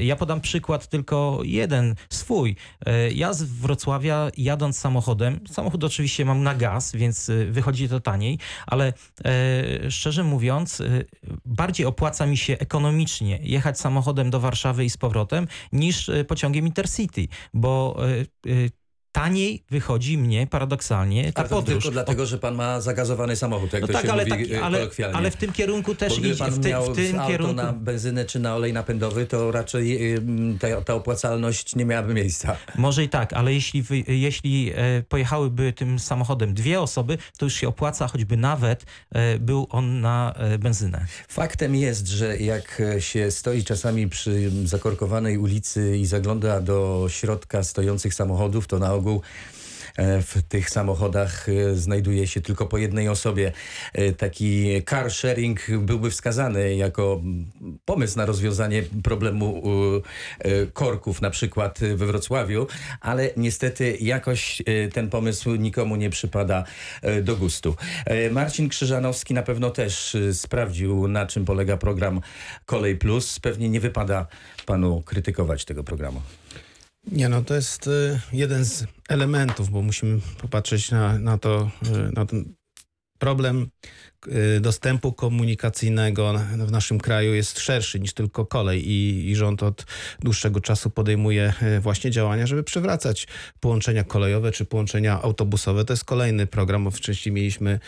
Ja 0.00 0.16
podam 0.16 0.40
przykład 0.40 0.88
tylko 0.88 1.40
jeden, 1.44 1.94
swój. 2.10 2.56
Ja 3.14 3.32
z 3.32 3.42
Wrocławia 3.42 4.30
jadąc 4.36 4.78
samochodem, 4.78 5.40
samochód 5.50 5.84
oczywiście 5.84 6.24
mam 6.24 6.42
na 6.42 6.54
gaz, 6.54 6.92
więc 6.96 7.30
wychodzi 7.50 7.88
to 7.88 8.00
taniej, 8.00 8.38
ale 8.66 8.92
szczerze 9.88 10.24
mówiąc, 10.24 10.82
bardziej 11.44 11.86
opłaca 11.86 12.26
mi 12.26 12.36
się 12.36 12.58
ekonomicznie 12.58 13.38
jechać 13.42 13.80
samochodem 13.80 14.30
do 14.30 14.40
Warszawy 14.40 14.84
i 14.84 14.90
z 14.90 14.96
powrotem 14.96 15.46
niż 15.72 16.10
pociągiem 16.28 16.66
Intercity, 16.66 17.28
bo 17.54 17.96
taniej 19.12 19.64
wychodzi 19.70 20.18
mnie 20.18 20.46
paradoksalnie 20.46 21.32
ta 21.32 21.42
A 21.42 21.48
to 21.48 21.54
podróż. 21.56 21.74
tylko 21.82 21.90
dlatego, 21.90 22.26
że 22.26 22.38
pan 22.38 22.54
ma 22.54 22.80
zagazowany 22.80 23.36
samochód, 23.36 23.72
jak 23.72 23.82
No 23.82 23.86
to 23.86 23.92
tak, 23.92 24.06
się 24.06 24.12
ale, 24.12 24.24
mówi 24.26 24.48
tak, 24.48 24.58
e, 24.58 24.64
ale, 24.64 24.88
ale 25.12 25.30
w 25.30 25.36
tym 25.36 25.52
kierunku 25.52 25.94
też 25.94 26.18
idzie. 26.18 26.34
pan 26.36 26.50
W, 26.50 26.60
ty, 26.60 26.68
miał 26.68 26.92
w 26.92 26.96
tym 26.96 27.18
auto 27.18 27.28
kierunku. 27.30 27.54
na 27.54 27.72
benzynę 27.72 28.24
czy 28.24 28.38
na 28.40 28.56
olej 28.56 28.72
napędowy, 28.72 29.26
to 29.26 29.52
raczej 29.52 30.14
ym, 30.14 30.58
ta, 30.60 30.80
ta 30.80 30.94
opłacalność 30.94 31.76
nie 31.76 31.84
miałaby 31.84 32.14
miejsca. 32.14 32.56
Może 32.76 33.04
i 33.04 33.08
tak, 33.08 33.32
ale 33.32 33.54
jeśli, 33.54 33.82
wy, 33.82 33.98
jeśli 34.08 34.72
e, 34.74 35.02
pojechałyby 35.08 35.72
tym 35.72 35.98
samochodem 35.98 36.54
dwie 36.54 36.80
osoby, 36.80 37.18
to 37.38 37.46
już 37.46 37.54
się 37.54 37.68
opłaca, 37.68 38.06
choćby 38.08 38.36
nawet 38.36 38.84
e, 39.12 39.38
był 39.38 39.66
on 39.70 40.00
na 40.00 40.34
benzynę. 40.58 41.06
Faktem 41.28 41.74
jest, 41.74 42.08
że 42.08 42.36
jak 42.38 42.82
się 42.98 43.30
stoi 43.30 43.64
czasami 43.64 44.08
przy 44.08 44.50
zakorkowanej 44.64 45.38
ulicy 45.38 45.96
i 45.98 46.06
zagląda 46.06 46.60
do 46.60 47.06
środka 47.08 47.62
stojących 47.62 48.14
samochodów, 48.14 48.66
to 48.66 48.78
na 48.78 48.94
ogół 49.02 49.22
e, 49.96 50.22
w 50.22 50.42
tych 50.48 50.70
samochodach 50.70 51.48
e, 51.48 51.74
znajduje 51.74 52.26
się 52.26 52.40
tylko 52.40 52.66
po 52.66 52.78
jednej 52.78 53.08
osobie. 53.08 53.52
E, 53.92 54.12
Taki 54.12 54.82
car 54.90 55.10
sharing 55.10 55.60
byłby 55.78 56.10
wskazany 56.10 56.76
jako 56.76 57.22
pomysł 57.84 58.18
na 58.18 58.26
rozwiązanie 58.26 58.82
problemu 59.02 59.62
korków 60.72 61.22
na 61.22 61.30
przykład 61.30 61.80
we 61.80 62.06
Wrocławiu, 62.06 62.66
ale 63.00 63.30
niestety 63.36 63.96
jakoś 64.00 64.62
ten 64.92 65.10
pomysł 65.10 65.54
nikomu 65.54 65.96
nie 65.96 66.10
przypada 66.10 66.64
do 67.22 67.36
gustu. 67.36 67.76
Marcin 68.30 68.68
Krzyżanowski 68.68 69.34
na 69.34 69.42
pewno 69.42 69.70
też 69.70 70.16
sprawdził, 70.32 71.08
na 71.08 71.26
czym 71.26 71.44
polega 71.44 71.76
program 71.76 72.20
Kolej 72.66 72.96
Plus. 72.96 73.40
Pewnie 73.40 73.68
nie 73.68 73.80
wypada 73.80 74.26
panu 74.66 75.02
krytykować 75.02 75.64
tego 75.64 75.84
programu. 75.84 76.22
Nie, 77.06 77.28
no 77.28 77.42
to 77.42 77.54
jest 77.54 77.86
y, 77.86 78.20
jeden 78.32 78.64
z 78.64 78.84
elementów, 79.08 79.70
bo 79.70 79.82
musimy 79.82 80.20
popatrzeć 80.40 80.90
na, 80.90 81.18
na 81.18 81.38
to, 81.38 81.70
y, 81.86 82.12
na 82.12 82.26
ten 82.26 82.54
problem 83.18 83.68
y, 84.56 84.60
dostępu 84.60 85.12
komunikacyjnego 85.12 86.34
w 86.66 86.70
naszym 86.70 86.98
kraju 86.98 87.34
jest 87.34 87.60
szerszy 87.60 88.00
niż 88.00 88.12
tylko 88.12 88.46
kolej 88.46 88.88
i, 88.88 89.30
i 89.30 89.36
rząd 89.36 89.62
od 89.62 89.86
dłuższego 90.20 90.60
czasu 90.60 90.90
podejmuje 90.90 91.54
właśnie 91.80 92.10
działania, 92.10 92.46
żeby 92.46 92.62
przywracać 92.62 93.28
połączenia 93.60 94.04
kolejowe 94.04 94.52
czy 94.52 94.64
połączenia 94.64 95.22
autobusowe. 95.22 95.84
To 95.84 95.92
jest 95.92 96.04
kolejny 96.04 96.46
program, 96.46 96.84
bo 96.84 96.90
wcześniej 96.90 97.32
mieliśmy 97.32 97.78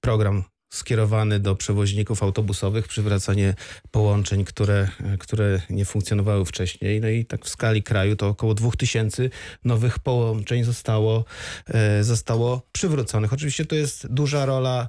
program 0.00 0.44
skierowany 0.74 1.40
do 1.40 1.56
przewoźników 1.56 2.22
autobusowych, 2.22 2.88
przywracanie 2.88 3.54
połączeń, 3.90 4.44
które, 4.44 4.88
które 5.18 5.60
nie 5.70 5.84
funkcjonowały 5.84 6.44
wcześniej. 6.44 7.00
No 7.00 7.08
i 7.08 7.24
tak 7.24 7.44
w 7.44 7.48
skali 7.48 7.82
kraju 7.82 8.16
to 8.16 8.28
około 8.28 8.54
2000 8.54 9.30
nowych 9.64 9.98
połączeń 9.98 10.64
zostało, 10.64 11.24
e, 11.68 12.04
zostało 12.04 12.62
przywróconych. 12.72 13.32
Oczywiście 13.32 13.66
to 13.66 13.74
jest 13.74 14.06
duża 14.06 14.46
rola 14.46 14.88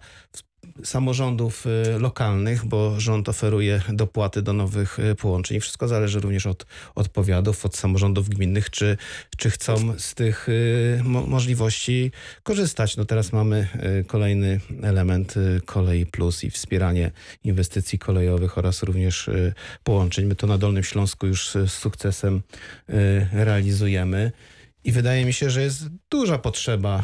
samorządów 0.83 1.65
e, 1.67 1.99
lokalnych, 1.99 2.65
bo 2.65 2.99
rząd 2.99 3.29
oferuje 3.29 3.81
dopłaty 3.89 4.41
do 4.41 4.53
nowych 4.53 4.99
e, 4.99 5.15
połączeń. 5.15 5.59
Wszystko 5.59 5.87
zależy 5.87 6.19
również 6.19 6.45
od 6.45 6.65
odpowiadów, 6.95 7.65
od 7.65 7.75
samorządów 7.75 8.29
gminnych, 8.29 8.69
czy, 8.69 8.97
czy 9.37 9.49
chcą 9.49 9.93
z 9.97 10.13
tych 10.13 10.47
mo- 11.03 11.27
możliwości 11.27 12.11
korzystać. 12.43 12.97
No 12.97 13.05
teraz 13.05 13.33
mamy 13.33 13.67
kolejny 14.07 14.59
element 14.81 15.35
Kolei 15.65 16.05
Plus 16.05 16.43
i 16.43 16.49
wspieranie 16.49 17.11
inwestycji 17.43 17.99
kolejowych 17.99 18.57
oraz 18.57 18.83
również 18.83 19.29
połączeń. 19.83 20.25
My 20.25 20.35
to 20.35 20.47
na 20.47 20.57
Dolnym 20.57 20.83
Śląsku 20.83 21.27
już 21.27 21.49
z 21.49 21.71
sukcesem 21.71 22.41
realizujemy. 23.31 24.31
I 24.83 24.91
wydaje 24.91 25.25
mi 25.25 25.33
się, 25.33 25.49
że 25.49 25.61
jest 25.61 25.87
duża 26.09 26.37
potrzeba 26.37 27.03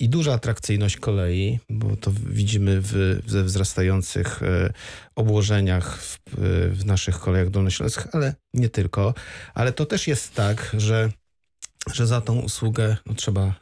i 0.00 0.08
duża 0.08 0.32
atrakcyjność 0.32 0.96
kolei, 0.96 1.58
bo 1.70 1.96
to 1.96 2.12
widzimy 2.26 2.80
w, 2.80 3.20
ze 3.26 3.44
wzrastających 3.44 4.42
e, 4.42 4.72
obłożeniach 5.14 5.98
w, 5.98 6.18
w 6.72 6.84
naszych 6.84 7.18
kolejach 7.18 7.50
dolnośląskich, 7.50 8.06
ale 8.12 8.34
nie 8.54 8.68
tylko. 8.68 9.14
Ale 9.54 9.72
to 9.72 9.86
też 9.86 10.08
jest 10.08 10.34
tak, 10.34 10.76
że 10.78 11.10
że 11.92 12.06
za 12.06 12.20
tą 12.20 12.40
usługę 12.40 12.96
no, 13.06 13.14
trzeba 13.14 13.42
e, 13.42 13.54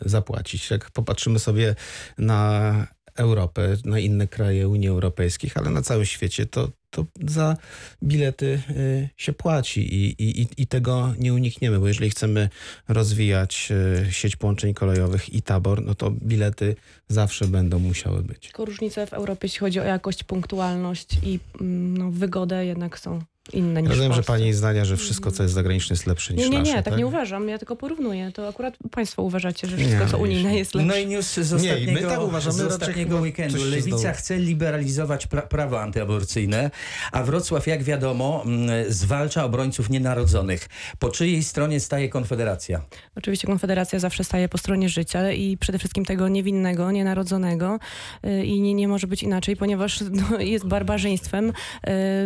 zapłacić. 0.00 0.70
Jak 0.70 0.90
popatrzymy 0.90 1.38
sobie 1.38 1.74
na 2.18 2.86
Europę, 3.14 3.76
na 3.84 3.98
inne 3.98 4.28
kraje 4.28 4.68
Unii 4.68 4.88
Europejskiej, 4.88 5.50
ale 5.54 5.70
na 5.70 5.82
całym 5.82 6.04
świecie, 6.04 6.46
to, 6.46 6.68
to 6.90 7.06
za 7.26 7.56
bilety 8.02 8.62
e, 8.68 9.08
się 9.16 9.32
płaci 9.32 9.94
i, 9.94 10.22
i, 10.22 10.46
i- 10.56 10.66
tego 10.66 11.14
nie 11.18 11.34
unikniemy, 11.34 11.78
bo 11.80 11.88
jeżeli 11.88 12.10
chcemy 12.10 12.48
rozwijać 12.88 13.68
e, 14.06 14.12
sieć 14.12 14.36
połączeń 14.36 14.74
kolejowych 14.74 15.34
i 15.34 15.42
tabor, 15.42 15.82
no 15.84 15.94
to 15.94 16.10
bilety 16.10 16.76
zawsze 17.08 17.48
będą 17.48 17.78
musiały 17.78 18.22
być. 18.22 18.38
Tylko 18.46 18.64
różnice 18.64 19.06
w 19.06 19.12
Europie, 19.12 19.40
jeśli 19.42 19.58
chodzi 19.60 19.80
o 19.80 19.84
jakość, 19.84 20.24
punktualność 20.24 21.08
i 21.22 21.40
mm, 21.60 21.98
no, 21.98 22.10
wygodę 22.10 22.66
jednak 22.66 22.98
są 22.98 23.22
inne 23.52 23.82
niż 23.82 23.90
Rozumiem, 23.90 24.12
że 24.12 24.22
pani 24.22 24.52
zdania, 24.52 24.84
że 24.84 24.96
wszystko, 24.96 25.30
co 25.30 25.42
jest 25.42 25.54
zagraniczne, 25.54 25.94
jest 25.94 26.06
lepsze 26.06 26.34
niż 26.34 26.42
Nie, 26.44 26.50
nie, 26.50 26.58
nasze. 26.58 26.72
nie, 26.74 26.82
tak 26.82 26.96
nie 26.96 27.06
uważam. 27.06 27.48
Ja 27.48 27.58
tylko 27.58 27.76
porównuję. 27.76 28.32
To 28.34 28.48
akurat 28.48 28.74
państwo 28.90 29.22
uważacie, 29.22 29.66
że 29.68 29.76
Nie, 29.76 29.84
wszystko, 29.84 30.06
co 30.06 30.16
jeśli- 30.16 30.22
unijne 30.32 30.58
jest 30.58 30.74
lepsze. 30.74 30.88
No 30.88 30.96
i 30.96 31.06
news 31.06 31.32
z 31.34 31.50
Nie, 31.52 31.56
ostatniego, 31.56 31.92
my 31.92 32.00
tak 32.02 32.22
uważamy, 32.22 32.56
z 32.56 32.60
ostatniego 32.60 33.16
weekendu. 33.20 33.64
Lewica 33.64 34.12
chce 34.12 34.38
liberalizować 34.38 35.26
pra 35.26 35.42
prawo 35.42 35.80
antyaborcyjne, 35.80 36.70
a 37.12 37.22
Wrocław, 37.22 37.66
jak 37.66 37.82
wiadomo, 37.82 38.42
mm, 38.46 38.70
zwalcza 38.92 39.44
obrońców 39.44 39.90
nienarodzonych. 39.90 40.68
Po 40.98 41.08
czyjej 41.08 41.42
stronie 41.44 41.80
staje 41.80 42.08
Konfederacja? 42.08 42.82
Oczywiście 43.16 43.46
Konfederacja 43.46 43.98
zawsze 43.98 44.24
staje 44.24 44.48
po 44.48 44.58
stronie 44.58 44.88
życia 44.88 45.32
i 45.32 45.56
przede 45.56 45.78
wszystkim 45.78 46.04
tego 46.04 46.28
niewinnego, 46.28 46.90
nienarodzonego 46.90 47.78
y, 48.26 48.44
i 48.44 48.60
nie, 48.60 48.74
nie 48.74 48.88
może 48.88 49.06
być 49.06 49.22
inaczej, 49.22 49.56
ponieważ 49.56 50.00
no, 50.10 50.40
jest 50.40 50.66
barbarzyństwem 50.66 51.52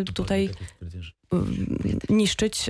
y, 0.03 0.05
tutaj 0.15 0.51
niszczyć 2.09 2.69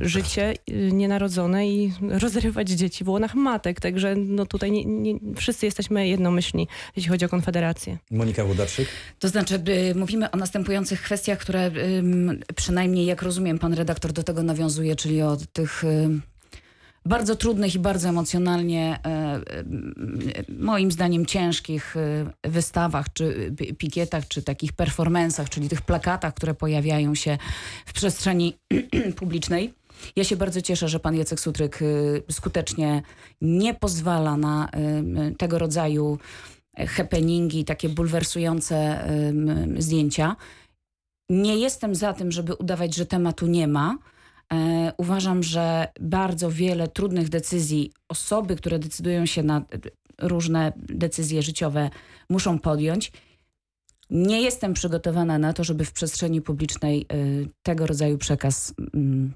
y, 0.00 0.08
życie 0.08 0.54
y, 0.70 0.92
nienarodzone 0.92 1.68
i 1.68 1.92
rozrywać 2.00 2.68
dzieci 2.68 3.04
w 3.04 3.08
łonach 3.08 3.34
matek. 3.34 3.80
Także 3.80 4.14
no, 4.16 4.46
tutaj 4.46 4.72
nie, 4.72 4.84
nie, 4.84 5.14
wszyscy 5.36 5.66
jesteśmy 5.66 6.08
jednomyślni, 6.08 6.68
jeśli 6.96 7.10
chodzi 7.10 7.24
o 7.24 7.28
Konfederację. 7.28 7.98
Monika 8.10 8.44
Włodarczyk? 8.44 8.88
To 9.18 9.28
znaczy, 9.28 9.62
y, 9.68 9.94
mówimy 9.94 10.30
o 10.30 10.36
następujących 10.36 11.02
kwestiach, 11.02 11.38
które 11.38 11.70
ym, 11.98 12.40
przynajmniej, 12.56 13.06
jak 13.06 13.22
rozumiem, 13.22 13.58
pan 13.58 13.74
redaktor 13.74 14.12
do 14.12 14.22
tego 14.22 14.42
nawiązuje, 14.42 14.96
czyli 14.96 15.22
o 15.22 15.36
tych 15.52 15.84
ym, 15.84 16.22
bardzo 17.06 17.36
trudnych 17.36 17.74
i 17.74 17.78
bardzo 17.78 18.08
emocjonalnie, 18.08 18.98
e, 19.04 19.08
e, 19.08 19.40
moim 20.58 20.92
zdaniem 20.92 21.26
ciężkich 21.26 21.96
e, 21.96 22.50
wystawach, 22.50 23.12
czy 23.12 23.54
pi- 23.56 23.74
pikietach, 23.74 24.28
czy 24.28 24.42
takich 24.42 24.72
performansach, 24.72 25.48
czyli 25.48 25.68
tych 25.68 25.82
plakatach, 25.82 26.34
które 26.34 26.54
pojawiają 26.54 27.14
się 27.14 27.38
w 27.86 27.92
przestrzeni 27.92 28.58
publicznej. 29.16 29.74
Ja 30.16 30.24
się 30.24 30.36
bardzo 30.36 30.62
cieszę, 30.62 30.88
że 30.88 31.00
pan 31.00 31.14
Jacek 31.16 31.40
Sutryk 31.40 31.78
skutecznie 32.30 33.02
nie 33.40 33.74
pozwala 33.74 34.36
na 34.36 34.68
tego 35.38 35.58
rodzaju 35.58 36.18
happeningi, 36.88 37.64
takie 37.64 37.88
bulwersujące 37.88 39.04
zdjęcia. 39.78 40.36
Nie 41.30 41.56
jestem 41.56 41.94
za 41.94 42.12
tym, 42.12 42.32
żeby 42.32 42.54
udawać, 42.54 42.94
że 42.94 43.06
tematu 43.06 43.46
nie 43.46 43.68
ma. 43.68 43.98
E, 44.52 44.92
Uważam, 44.98 45.42
że 45.42 45.88
bardzo 46.00 46.50
wiele 46.50 46.88
trudnych 46.88 47.28
decyzji 47.28 47.92
osoby, 48.08 48.56
które 48.56 48.78
decydują 48.78 49.26
się 49.26 49.42
na 49.42 49.62
różne 50.18 50.72
decyzje 50.76 51.42
życiowe, 51.42 51.90
muszą 52.30 52.58
podjąć. 52.58 53.12
Nie 54.10 54.42
jestem 54.42 54.74
przygotowana 54.74 55.38
na 55.38 55.52
to, 55.52 55.64
żeby 55.64 55.84
w 55.84 55.92
przestrzeni 55.92 56.42
publicznej 56.42 57.06
y, 57.12 57.48
tego 57.62 57.86
rodzaju 57.86 58.18
przekaz 58.18 58.74
mm, 58.94 59.32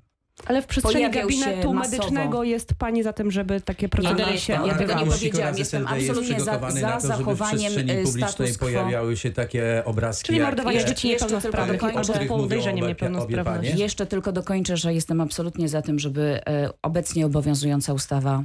Ale 0.47 0.63
w 0.63 0.67
przestrzeni 0.67 0.95
Pojawiał 0.95 1.29
gabinetu 1.29 1.75
medycznego 1.75 2.45
jest 2.45 2.75
pani 2.75 3.03
za 3.03 3.13
tym, 3.13 3.31
żeby 3.31 3.61
takie 3.61 3.89
procedery 3.89 4.33
nie, 4.33 4.39
się 4.39 4.53
ja 4.53 4.59
tego 4.59 4.67
nie 4.69 4.73
odbywały. 4.73 5.07
powiedziałam. 5.07 5.59
jestem 5.59 5.83
SLD 5.83 5.99
jest 6.01 6.11
absolutnie 6.11 6.41
za- 6.45 6.45
za 6.45 6.53
na 6.53 6.61
to, 6.61 6.75
żeby 6.81 6.99
w 6.99 7.03
zachowaniem, 7.03 7.59
przestrzeni 7.59 7.93
y, 7.93 8.05
publicznej 8.05 8.55
pojawiały 8.55 9.17
się 9.17 9.31
takie 9.31 9.83
obrazki. 9.85 10.27
Czyli 10.27 10.39
jak 10.39 10.49
mordowanie 10.49 10.85
dzieci 10.85 11.09
niepełnosprawnych 11.09 11.85
albo 11.85 12.39
podejrzeniem 12.39 12.87
niepełnosprawności. 12.87 13.79
Jeszcze 13.79 14.07
tylko 14.07 14.33
dokończę, 14.33 14.77
że 14.77 14.95
jestem 14.95 15.21
absolutnie 15.21 15.69
za 15.69 15.83
tym, 15.83 15.99
żeby 15.99 16.41
e, 16.47 16.71
obecnie 16.83 17.27
obowiązująca 17.27 17.93
ustawa 17.93 18.43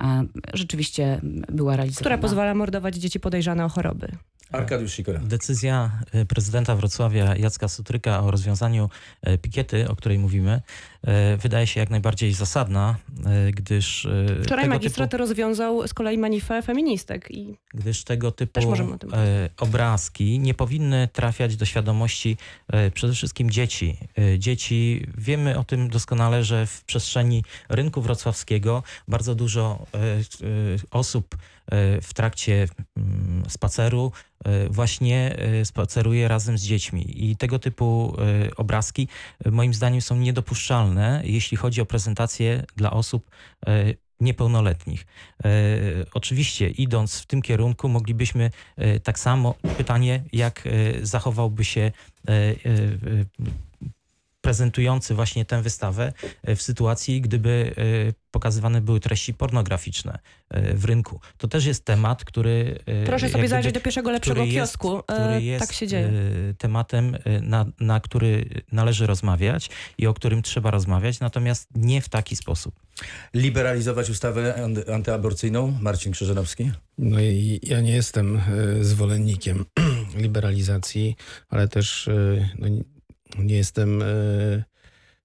e, 0.00 0.24
rzeczywiście 0.54 1.20
była 1.52 1.76
realizowana. 1.76 2.00
Która 2.00 2.18
pozwala 2.18 2.54
mordować 2.54 2.96
dzieci 2.96 3.20
podejrzane 3.20 3.64
o 3.64 3.68
choroby. 3.68 4.08
Arkadiusz 4.52 4.92
Sikora. 4.92 5.18
Decyzja 5.18 5.90
e, 6.12 6.24
prezydenta 6.24 6.76
Wrocławia 6.76 7.36
Jacka 7.36 7.68
Sutryka 7.68 8.20
o 8.20 8.30
rozwiązaniu 8.30 8.90
e, 9.22 9.38
pikiety, 9.38 9.88
o 9.88 9.96
której 9.96 10.18
mówimy, 10.18 10.62
e, 11.02 11.36
wydaje 11.36 11.66
się 11.66 11.80
jak 11.80 11.90
najbardziej 11.90 12.32
zasadna, 12.32 12.96
gdyż 13.52 14.08
Wczoraj 14.44 14.64
tego 14.64 14.74
magistrat 14.74 15.10
typu, 15.10 15.20
rozwiązał 15.20 15.88
z 15.88 15.94
kolei 15.94 16.18
manifę 16.18 16.62
feministek 16.62 17.30
i 17.30 17.56
gdyż 17.74 18.04
tego 18.04 18.32
typu 18.32 18.60
obrazki 19.56 20.38
nie 20.38 20.54
powinny 20.54 21.08
trafiać 21.12 21.56
do 21.56 21.64
świadomości 21.64 22.36
przede 22.94 23.12
wszystkim 23.12 23.50
dzieci. 23.50 23.96
Dzieci, 24.38 25.06
wiemy 25.18 25.58
o 25.58 25.64
tym 25.64 25.88
doskonale, 25.88 26.44
że 26.44 26.66
w 26.66 26.84
przestrzeni 26.84 27.44
rynku 27.68 28.02
wrocławskiego 28.02 28.82
bardzo 29.08 29.34
dużo 29.34 29.86
osób 30.90 31.36
w 32.02 32.14
trakcie 32.14 32.68
mm, 32.96 33.42
spaceru 33.48 34.12
e, 34.44 34.68
właśnie 34.68 35.36
e, 35.38 35.64
spaceruje 35.64 36.28
razem 36.28 36.58
z 36.58 36.62
dziećmi. 36.62 37.30
I 37.30 37.36
tego 37.36 37.58
typu 37.58 38.16
e, 38.18 38.56
obrazki 38.56 39.08
e, 39.44 39.50
moim 39.50 39.74
zdaniem 39.74 40.00
są 40.00 40.16
niedopuszczalne, 40.16 41.22
jeśli 41.24 41.56
chodzi 41.56 41.80
o 41.80 41.86
prezentację 41.86 42.64
dla 42.76 42.90
osób 42.90 43.30
e, 43.66 43.94
niepełnoletnich. 44.20 45.06
E, 45.44 45.48
oczywiście 46.14 46.68
idąc 46.68 47.20
w 47.20 47.26
tym 47.26 47.42
kierunku 47.42 47.88
moglibyśmy 47.88 48.50
e, 48.76 49.00
tak 49.00 49.18
samo 49.18 49.54
pytanie, 49.76 50.22
jak 50.32 50.66
e, 50.66 50.70
zachowałby 51.06 51.64
się 51.64 51.80
e, 51.80 51.92
e, 52.32 52.34
e, 52.34 52.54
prezentujący 54.46 55.14
właśnie 55.14 55.44
tę 55.44 55.62
wystawę 55.62 56.12
e, 56.42 56.56
w 56.56 56.62
sytuacji, 56.62 57.20
gdyby 57.20 57.74
e, 58.08 58.12
pokazywane 58.30 58.80
były 58.80 59.00
treści 59.00 59.34
pornograficzne 59.34 60.18
e, 60.50 60.74
w 60.74 60.84
rynku. 60.84 61.20
To 61.38 61.48
też 61.48 61.64
jest 61.64 61.84
temat, 61.84 62.24
który... 62.24 62.78
proszę 63.06 63.28
sobie 63.28 63.48
zajrzeć 63.48 63.72
do 63.72 63.80
pierwszego 63.80 64.10
lepszego 64.10 64.34
który 64.34 64.52
jest, 64.52 64.72
kiosku. 64.72 64.98
E, 64.98 65.02
który 65.02 65.42
jest 65.42 65.66
tak 65.66 65.76
się 65.76 65.86
dzieje. 65.86 66.12
tematem, 66.58 67.16
na, 67.42 67.66
na 67.80 68.00
który 68.00 68.44
należy 68.72 69.06
rozmawiać 69.06 69.70
i 69.98 70.06
o 70.06 70.14
którym 70.14 70.42
trzeba 70.42 70.70
rozmawiać, 70.70 71.20
natomiast 71.20 71.68
nie 71.74 72.00
w 72.00 72.08
taki 72.08 72.36
sposób. 72.36 72.74
Liberalizować 73.34 74.10
ustawę 74.10 74.54
anty- 74.58 74.92
antyaborcyjną? 74.94 75.78
Marcin 75.80 76.12
Krzyżanowski. 76.12 76.70
No 76.98 77.20
i 77.20 77.60
ja 77.62 77.80
nie 77.80 77.94
jestem 77.94 78.40
zwolennikiem 78.80 79.64
liberalizacji, 80.24 81.16
ale 81.48 81.68
też 81.68 82.10
no, 82.58 82.66
nie- 83.38 83.56
jestem 83.56 84.02
e, 84.02 84.06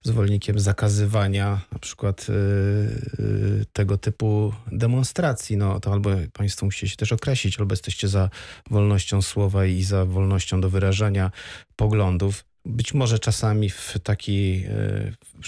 zwolennikiem 0.03 0.59
zakazywania 0.59 1.61
na 1.71 1.79
przykład 1.79 2.27
e, 2.29 2.33
e, 2.33 3.65
tego 3.73 3.97
typu 3.97 4.53
demonstracji. 4.71 5.57
No 5.57 5.79
to 5.79 5.93
albo 5.93 6.09
państwo 6.33 6.65
musicie 6.65 6.89
się 6.89 6.95
też 6.95 7.11
określić, 7.11 7.59
albo 7.59 7.73
jesteście 7.73 8.07
za 8.07 8.29
wolnością 8.69 9.21
słowa 9.21 9.65
i 9.65 9.83
za 9.83 10.05
wolnością 10.05 10.61
do 10.61 10.69
wyrażania 10.69 11.31
poglądów. 11.75 12.45
Być 12.65 12.93
może 12.93 13.19
czasami 13.19 13.69
w 13.69 13.95
taki, 14.03 14.63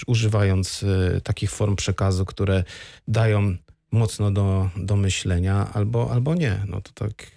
używając 0.06 0.84
takich 1.22 1.50
form 1.50 1.76
przekazu, 1.76 2.24
które 2.24 2.64
dają 3.08 3.56
mocno 3.92 4.30
do, 4.30 4.70
do 4.76 4.96
myślenia, 4.96 5.70
albo, 5.72 6.12
albo 6.12 6.34
nie. 6.34 6.58
No 6.66 6.80
to 6.80 6.92
tak. 6.92 7.33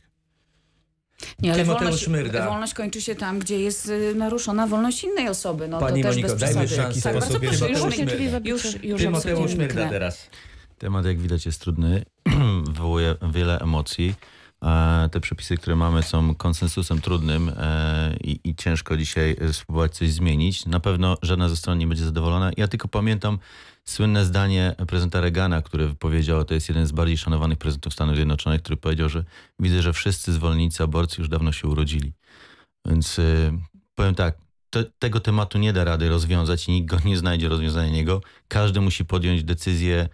Nie, 1.40 1.54
ale 1.54 1.62
Tymoteusz 1.62 1.84
wolność, 1.84 2.08
Myrda. 2.08 2.50
wolność 2.50 2.74
kończy 2.74 3.02
się 3.02 3.16
tam, 3.16 3.40
gdzie 3.40 3.60
jest 3.60 3.90
y, 3.90 4.16
naruszona 4.16 4.68
wolność 4.68 5.04
innej 5.04 5.30
osoby. 5.30 5.68
No 5.68 5.80
Pani 5.80 6.02
to 6.04 6.08
też 6.08 6.16
Moniko, 6.16 6.36
bez 6.36 6.40
dajmy 6.40 6.68
szansę. 6.68 7.02
Tak, 7.02 7.14
bardzo 7.14 7.40
proszę, 7.40 7.70
już, 7.70 7.98
już, 7.98 8.34
już, 8.46 8.84
już 8.84 9.02
Tymoteusz 9.02 9.56
Myrda 9.56 9.90
teraz. 9.90 10.30
Temat, 10.78 11.06
jak 11.06 11.20
widać, 11.20 11.46
jest 11.46 11.62
trudny, 11.62 12.06
wywołuje 12.68 13.16
wiele 13.32 13.60
emocji. 13.60 14.16
E, 14.64 15.10
Te 15.12 15.20
przepisy, 15.20 15.58
które 15.58 15.76
mamy, 15.76 16.04
są 16.04 16.36
konsensusem 16.36 17.02
trudnym 17.02 17.52
e, 17.58 18.18
i, 18.24 18.40
i 18.44 18.56
ciężko 18.56 18.98
dzisiaj 18.98 19.36
e, 19.42 19.54
spróbować 19.54 19.96
coś 19.96 20.12
zmienić. 20.12 20.66
Na 20.66 20.80
pewno 20.80 21.18
żadna 21.22 21.50
ze 21.50 21.56
stron 21.56 21.78
nie 21.78 21.88
będzie 21.88 22.06
zadowolona. 22.06 22.52
Ja 22.58 22.68
tylko 22.68 22.88
pamiętam 22.88 23.40
słynne 23.86 24.26
zdanie 24.26 24.76
prezydenta 24.88 25.22
Reagana, 25.22 25.62
który 25.62 25.96
powiedział, 25.96 26.46
to 26.46 26.54
jest 26.54 26.70
jeden 26.70 26.88
z 26.88 26.92
bardziej 26.92 27.18
szanowanych 27.18 27.58
prezydentów 27.58 27.94
Stanów 27.94 28.16
Zjednoczonych, 28.16 28.62
który 28.62 28.78
powiedział, 28.78 29.10
że 29.10 29.24
widzę, 29.60 29.82
że 29.82 29.94
wszyscy 29.94 30.34
zwolennicy 30.34 30.84
aborcji 30.84 31.22
już 31.22 31.30
dawno 31.30 31.52
się 31.52 31.68
urodzili. 31.68 32.14
Więc 32.86 33.20
y, 33.20 33.54
powiem 33.96 34.16
tak, 34.16 34.38
te, 34.70 34.84
tego 35.00 35.20
tematu 35.20 35.58
nie 35.58 35.74
da 35.74 35.84
rady 35.84 36.10
rozwiązać 36.10 36.68
i 36.68 36.72
nikt 36.72 36.90
go 36.90 36.98
nie 37.06 37.18
znajdzie 37.18 37.50
rozwiązania 37.50 37.92
niego. 37.92 38.22
Każdy 38.48 38.82
musi 38.82 39.06
podjąć 39.06 39.44
decyzje, 39.44 39.98
e, 40.00 40.10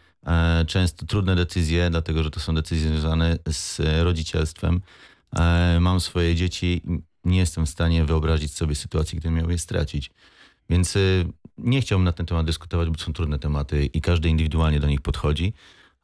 często 0.68 1.06
trudne 1.06 1.36
decyzje, 1.36 1.90
dlatego 1.90 2.24
że 2.24 2.32
to 2.32 2.40
są 2.40 2.56
decyzje 2.56 2.90
związane 2.90 3.38
z 3.52 3.80
e, 3.80 4.04
rodzicielstwem. 4.04 4.82
E, 5.36 5.78
mam 5.80 6.00
swoje 6.00 6.36
dzieci 6.36 6.82
nie 7.26 7.38
jestem 7.38 7.66
w 7.66 7.70
stanie 7.70 8.06
wyobrazić 8.06 8.54
sobie 8.54 8.76
sytuacji, 8.76 9.20
gdy 9.20 9.32
miał 9.32 9.50
je 9.50 9.58
stracić. 9.58 10.12
Więc 10.70 10.96
y, 10.96 11.26
nie 11.58 11.82
chciałbym 11.82 12.04
na 12.04 12.12
ten 12.12 12.26
temat 12.26 12.46
dyskutować, 12.46 12.90
bo 12.90 13.00
są 13.00 13.14
trudne 13.14 13.40
tematy 13.40 13.86
i 13.86 14.02
każdy 14.02 14.30
indywidualnie 14.30 14.80
do 14.80 14.88
nich 14.88 15.02
podchodzi. 15.02 15.54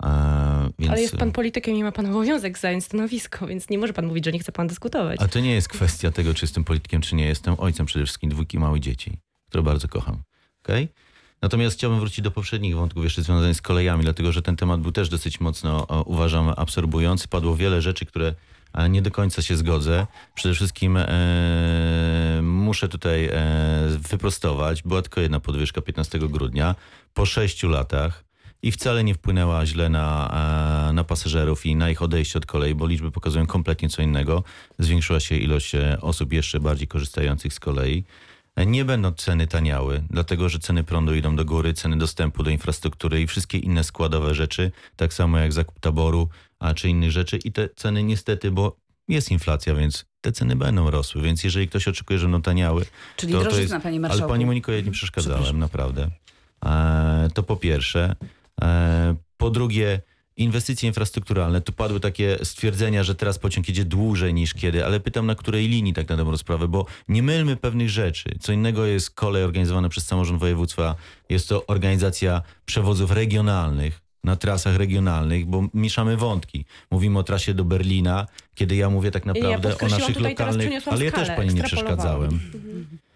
E, 0.03 0.69
więc, 0.79 0.91
Ale 0.91 1.01
jest 1.01 1.17
pan 1.17 1.31
politykiem 1.31 1.75
i 1.75 1.83
ma 1.83 1.91
pan 1.91 2.05
obowiązek 2.05 2.57
zająć 2.57 2.85
stanowisko, 2.85 3.47
więc 3.47 3.69
nie 3.69 3.77
może 3.77 3.93
pan 3.93 4.05
mówić, 4.05 4.25
że 4.25 4.31
nie 4.31 4.39
chce 4.39 4.51
pan 4.51 4.67
dyskutować. 4.67 5.19
A 5.21 5.27
to 5.27 5.39
nie 5.39 5.53
jest 5.53 5.67
kwestia 5.69 6.11
tego, 6.11 6.33
czy 6.33 6.45
jestem 6.45 6.63
politykiem, 6.63 7.01
czy 7.01 7.15
nie. 7.15 7.25
Jestem 7.25 7.55
ojcem 7.57 7.85
przede 7.85 8.05
wszystkim 8.05 8.29
dwójki 8.29 8.59
małych 8.59 8.81
dzieci, 8.81 9.17
które 9.47 9.63
bardzo 9.63 9.87
kocham. 9.87 10.17
Okay? 10.63 10.87
Natomiast 11.41 11.77
chciałbym 11.77 11.99
wrócić 11.99 12.21
do 12.21 12.31
poprzednich 12.31 12.75
wątków, 12.75 13.03
jeszcze 13.03 13.23
związanych 13.23 13.55
z 13.55 13.61
kolejami, 13.61 14.03
dlatego 14.03 14.31
że 14.31 14.41
ten 14.41 14.55
temat 14.55 14.81
był 14.81 14.91
też 14.91 15.09
dosyć 15.09 15.39
mocno, 15.39 15.87
uważam, 16.05 16.53
absorbujący. 16.57 17.27
Padło 17.27 17.55
wiele 17.55 17.81
rzeczy, 17.81 18.05
które 18.05 18.33
e, 18.73 18.89
nie 18.89 19.01
do 19.01 19.11
końca 19.11 19.41
się 19.41 19.57
zgodzę. 19.57 20.07
Przede 20.35 20.55
wszystkim 20.55 20.97
e, 20.97 21.07
muszę 22.41 22.87
tutaj 22.87 23.25
e, 23.25 23.31
wyprostować. 24.09 24.83
Była 24.83 25.01
tylko 25.01 25.21
jedna 25.21 25.39
podwyżka 25.39 25.81
15 25.81 26.19
grudnia. 26.19 26.75
Po 27.13 27.25
sześciu 27.25 27.69
latach 27.69 28.29
i 28.61 28.71
wcale 28.71 29.03
nie 29.03 29.13
wpłynęła 29.13 29.65
źle 29.65 29.89
na, 29.89 30.89
e, 30.89 30.93
na 30.93 31.03
pasażerów 31.03 31.65
i 31.65 31.75
na 31.75 31.89
ich 31.89 32.01
odejście 32.01 32.37
od 32.37 32.45
kolei, 32.45 32.75
bo 32.75 32.87
liczby 32.87 33.11
pokazują 33.11 33.47
kompletnie 33.47 33.89
co 33.89 34.01
innego. 34.01 34.43
Zwiększyła 34.79 35.19
się 35.19 35.35
ilość 35.35 35.75
e, 35.75 35.97
osób 36.01 36.33
jeszcze 36.33 36.59
bardziej 36.59 36.87
korzystających 36.87 37.53
z 37.53 37.59
kolei. 37.59 38.03
Nie 38.67 38.85
będą 38.85 39.11
ceny 39.13 39.47
taniały, 39.47 40.03
dlatego 40.09 40.49
że 40.49 40.59
ceny 40.59 40.83
prądu 40.83 41.15
idą 41.15 41.35
do 41.35 41.45
góry, 41.45 41.73
ceny 41.73 41.97
dostępu 41.97 42.43
do 42.43 42.49
infrastruktury 42.49 43.21
i 43.21 43.27
wszystkie 43.27 43.57
inne 43.57 43.83
składowe 43.83 44.35
rzeczy, 44.35 44.71
tak 44.95 45.13
samo 45.13 45.37
jak 45.37 45.53
zakup 45.53 45.79
taboru, 45.79 46.29
a 46.59 46.73
czy 46.73 46.89
innych 46.89 47.11
rzeczy. 47.11 47.37
I 47.37 47.51
te 47.51 47.69
ceny 47.75 48.03
niestety, 48.03 48.51
bo 48.51 48.75
jest 49.07 49.31
inflacja, 49.31 49.75
więc 49.75 50.05
te 50.21 50.31
ceny 50.31 50.55
będą 50.55 50.91
rosły. 50.91 51.21
Więc 51.21 51.43
jeżeli 51.43 51.67
ktoś 51.67 51.87
oczekuje, 51.87 52.19
że 52.19 52.25
będą 52.25 52.41
taniały, 52.41 52.85
Czyli 53.15 53.33
to, 53.33 53.45
to 53.45 53.59
jest, 53.59 53.73
panie 53.83 53.99
marszałku. 53.99 54.23
ale 54.23 54.33
pani 54.33 54.45
Moniko, 54.45 54.71
ja 54.71 54.81
nie 54.81 54.91
przeszkadzałem, 54.91 55.59
naprawdę. 55.59 56.09
E, 56.65 57.29
to 57.33 57.43
po 57.43 57.55
pierwsze. 57.55 58.15
E, 58.61 59.15
po 59.37 59.49
drugie, 59.49 60.01
inwestycje 60.39 60.87
infrastrukturalne. 60.87 61.61
Tu 61.61 61.73
padły 61.73 61.99
takie 61.99 62.37
stwierdzenia, 62.43 63.03
że 63.03 63.15
teraz 63.15 63.39
pociąg 63.39 63.67
jedzie 63.67 63.85
dłużej 63.85 64.33
niż 64.33 64.53
kiedy, 64.53 64.85
ale 64.85 64.99
pytam 64.99 65.25
na 65.25 65.35
której 65.35 65.67
linii 65.67 65.93
tak 65.93 66.09
na 66.09 66.17
dobrą 66.17 66.37
sprawę, 66.37 66.67
bo 66.67 66.85
nie 67.07 67.23
mylmy 67.23 67.55
pewnych 67.55 67.89
rzeczy. 67.89 68.29
Co 68.39 68.51
innego 68.51 68.85
jest 68.85 69.11
kolej 69.11 69.43
organizowana 69.43 69.89
przez 69.89 70.05
samorząd 70.05 70.39
województwa, 70.39 70.95
jest 71.29 71.49
to 71.49 71.65
organizacja 71.67 72.41
przewozów 72.65 73.11
regionalnych, 73.11 74.01
na 74.23 74.35
trasach 74.35 74.75
regionalnych, 74.75 75.45
bo 75.45 75.67
mieszamy 75.73 76.17
wątki. 76.17 76.65
Mówimy 76.91 77.19
o 77.19 77.23
trasie 77.23 77.53
do 77.53 77.65
Berlina, 77.65 78.27
kiedy 78.55 78.75
ja 78.75 78.89
mówię 78.89 79.11
tak 79.11 79.25
naprawdę 79.25 79.57
o 79.57 79.71
podkreśliłam 79.71 79.99
naszych 79.99 80.21
lokalnych... 80.21 80.87
Ale 80.87 81.05
ja 81.05 81.11
też 81.11 81.27
pani 81.27 81.53
nie 81.53 81.63
przeszkadzałem. 81.63 82.39
E, 83.05 83.08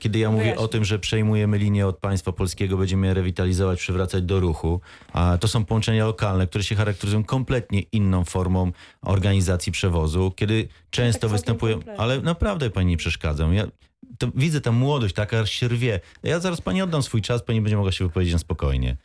Kiedy 0.00 0.18
ja 0.18 0.30
mówię 0.30 0.42
Wyjaśnij. 0.42 0.64
o 0.64 0.68
tym, 0.68 0.84
że 0.84 0.98
przejmujemy 0.98 1.58
linię 1.58 1.86
od 1.86 1.98
państwa 1.98 2.32
polskiego, 2.32 2.76
będziemy 2.76 3.06
je 3.06 3.14
rewitalizować, 3.14 3.78
przywracać 3.78 4.22
do 4.22 4.40
ruchu, 4.40 4.80
to 5.40 5.48
są 5.48 5.64
połączenia 5.64 6.06
lokalne, 6.06 6.46
które 6.46 6.64
się 6.64 6.74
charakteryzują 6.74 7.24
kompletnie 7.24 7.80
inną 7.80 8.24
formą 8.24 8.72
organizacji 9.02 9.72
przewozu, 9.72 10.32
kiedy 10.36 10.68
często 10.90 11.20
całkiem 11.20 11.36
występują, 11.36 11.80
ale 11.98 12.20
naprawdę 12.20 12.70
pani 12.70 12.86
nie 12.86 12.96
przeszkadzam. 12.96 13.54
Ja 13.54 13.66
widzę 14.34 14.60
tę 14.60 14.72
młodość, 14.72 15.14
taka 15.14 15.40
aż 15.40 15.50
się 15.50 15.68
rwie. 15.68 16.00
Ja 16.22 16.40
zaraz 16.40 16.60
pani 16.60 16.82
oddam 16.82 17.02
swój 17.02 17.22
czas, 17.22 17.42
pani 17.42 17.60
będzie 17.60 17.76
mogła 17.76 17.92
się 17.92 18.04
wypowiedzieć 18.04 18.32
na 18.32 18.38
spokojnie. 18.38 18.96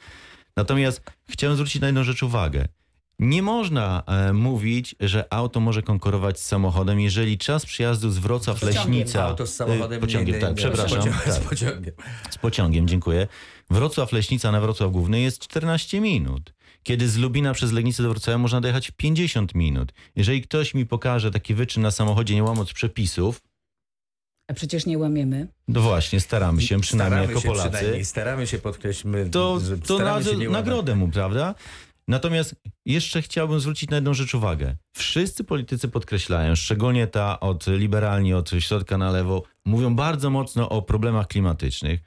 Natomiast 0.55 1.01
chciałem 1.29 1.55
zwrócić 1.55 1.81
na 1.81 1.87
jedną 1.87 2.03
rzecz 2.03 2.23
uwagę. 2.23 2.67
Nie 3.19 3.41
można 3.41 4.03
e, 4.07 4.33
mówić, 4.33 4.95
że 4.99 5.33
auto 5.33 5.59
może 5.59 5.81
konkurować 5.81 6.39
z 6.39 6.45
samochodem, 6.45 6.99
jeżeli 6.99 7.37
czas 7.37 7.65
przyjazdu 7.65 8.09
z 8.11 8.17
Wrocław 8.17 8.61
Leśnica. 8.63 9.23
Auto 9.23 9.47
z 9.47 9.55
samochodem. 9.55 9.97
e, 9.97 10.01
Pociągiem, 10.01 10.35
nie, 10.35 10.41
tak, 10.41 10.49
nie, 10.49 10.55
przepraszam. 10.55 10.89
Z 10.89 11.05
pociągiem. 11.05 11.13
tak. 11.25 11.33
Z 11.33 11.39
pociągiem. 11.39 11.93
Z 12.29 12.37
pociągiem, 12.37 12.87
dziękuję. 12.87 13.27
Wrocław 13.69 14.11
Leśnica 14.11 14.51
na 14.51 14.61
Wrocław 14.61 14.91
Główny 14.91 15.19
jest 15.21 15.39
14 15.39 16.01
minut. 16.01 16.53
Kiedy 16.83 17.09
z 17.09 17.17
Lubina 17.17 17.53
przez 17.53 17.71
Legnicę 17.71 18.03
do 18.03 18.09
Wrocławia 18.09 18.37
można 18.37 18.61
dojechać 18.61 18.87
w 18.87 18.91
50 18.91 19.55
minut. 19.55 19.93
Jeżeli 20.15 20.41
ktoś 20.41 20.73
mi 20.73 20.85
pokaże 20.85 21.31
taki 21.31 21.53
wyczyn 21.53 21.83
na 21.83 21.91
samochodzie, 21.91 22.35
nie 22.35 22.43
łamiąc 22.43 22.73
przepisów, 22.73 23.41
A 24.49 24.53
przecież 24.53 24.85
nie 24.85 24.97
łamiemy. 24.97 25.47
no 25.67 25.81
właśnie, 25.81 26.19
staramy 26.19 26.61
się, 26.61 26.79
przynajmniej 26.79 27.17
staramy 27.17 27.33
jako 27.33 27.41
się 27.41 27.47
Polacy, 27.47 27.69
przynajmniej, 27.71 28.05
staramy 28.05 28.47
się 28.47 28.57
podkreślmy, 28.59 29.29
to, 29.29 29.59
to 29.87 29.95
staramy 29.95 30.23
się 30.23 30.31
na, 30.31 30.37
nie 30.37 30.47
łamać. 30.49 30.65
nagrodę 30.65 30.95
mu, 30.95 31.07
prawda? 31.07 31.55
Natomiast 32.07 32.55
jeszcze 32.85 33.21
chciałbym 33.21 33.59
zwrócić 33.59 33.89
na 33.89 33.97
jedną 33.97 34.13
rzecz 34.13 34.35
uwagę. 34.35 34.75
Wszyscy 34.97 35.43
politycy 35.43 35.87
podkreślają, 35.87 36.55
szczególnie 36.55 37.07
ta 37.07 37.39
od 37.39 37.67
liberalni, 37.67 38.33
od 38.33 38.49
środka 38.59 38.97
na 38.97 39.11
lewo, 39.11 39.43
mówią 39.65 39.95
bardzo 39.95 40.29
mocno 40.29 40.69
o 40.69 40.81
problemach 40.81 41.27
klimatycznych. 41.27 41.99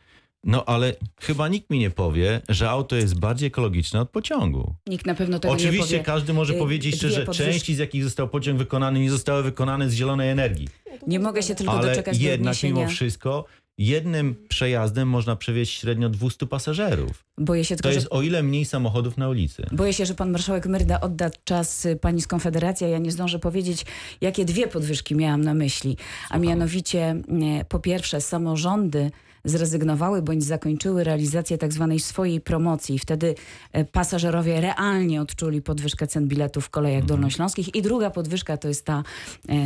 No 0.45 0.65
ale 0.65 0.95
chyba 1.21 1.49
nikt 1.49 1.71
mi 1.71 1.79
nie 1.79 1.91
powie, 1.91 2.41
że 2.49 2.71
auto 2.71 2.97
jest 2.97 3.19
bardziej 3.19 3.47
ekologiczne 3.47 4.01
od 4.01 4.11
pociągu. 4.11 4.75
Nikt 4.87 5.07
na 5.07 5.15
pewno 5.15 5.39
tego 5.39 5.55
nie 5.55 5.61
Oczywiście 5.61 6.01
każdy 6.01 6.33
może 6.33 6.55
Y, 6.55 6.59
powiedzieć, 6.59 7.01
że 7.01 7.09
podwyżki. 7.27 7.53
części, 7.53 7.75
z 7.75 7.79
jakich 7.79 8.05
został 8.05 8.29
pociąg 8.29 8.59
wykonany, 8.59 9.01
nie 9.01 9.11
zostały 9.11 9.43
wykonane 9.43 9.91
z 9.91 9.95
zielonej 9.95 10.31
energii. 10.31 10.69
Nie 11.07 11.21
mogę 11.21 11.43
się 11.43 11.55
tylko 11.55 11.73
Ale 11.73 11.89
doczekać 11.89 12.19
do 12.19 12.25
jednak 12.25 12.63
mimo 12.63 12.87
wszystko 12.89 13.45
jednym 13.81 14.35
przejazdem 14.49 15.09
można 15.09 15.37
przewieźć 15.37 15.81
średnio 15.81 16.09
200 16.09 16.47
pasażerów. 16.47 17.25
Boję 17.39 17.65
się 17.65 17.77
tylko, 17.77 17.89
To 17.89 17.93
że 17.93 17.99
jest 17.99 18.09
o 18.11 18.23
ile 18.23 18.43
mniej 18.43 18.65
samochodów 18.65 19.17
na 19.17 19.29
ulicy. 19.29 19.67
Boję 19.73 19.93
się, 19.93 20.07
że 20.07 20.15
pan 20.15 20.31
marszałek 20.31 20.67
Myrda 20.67 21.01
odda 21.01 21.31
czas 21.45 21.87
y, 21.87 21.97
pani 21.97 22.23
z 22.23 22.27
Konfederacji, 22.27 22.91
ja 22.91 22.99
nie 22.99 23.13
zdążę 23.13 23.39
powiedzieć, 23.39 23.87
jakie 24.21 24.45
dwie 24.45 24.69
podwyżki 24.69 25.15
miałam 25.15 25.41
na 25.41 25.55
myśli. 25.55 25.97
A 26.31 26.39
mianowicie, 26.39 27.23
y, 27.61 27.65
po 27.65 27.79
pierwsze, 27.79 28.21
samorządy 28.21 29.11
zrezygnowały 29.45 30.23
bądź 30.23 30.45
zakończyły 30.45 31.05
realizację 31.05 31.59
tak 31.59 31.73
zwanej 31.73 32.01
swojej 32.01 32.41
promocji. 32.41 32.99
Wtedy 32.99 33.35
y, 33.77 33.85
pasażerowie 33.85 34.61
realnie 34.61 35.21
odczuli 35.23 35.63
podwyżkę 35.63 36.07
cen 36.07 36.29
biletów 36.29 36.65
w 36.67 36.71
kolejach 36.71 37.05
dolnośląskich. 37.05 37.75
I 37.75 37.83
druga 37.83 38.11
podwyżka 38.11 38.57
to 38.57 38.69
jest 38.69 38.85
ta 38.85 39.03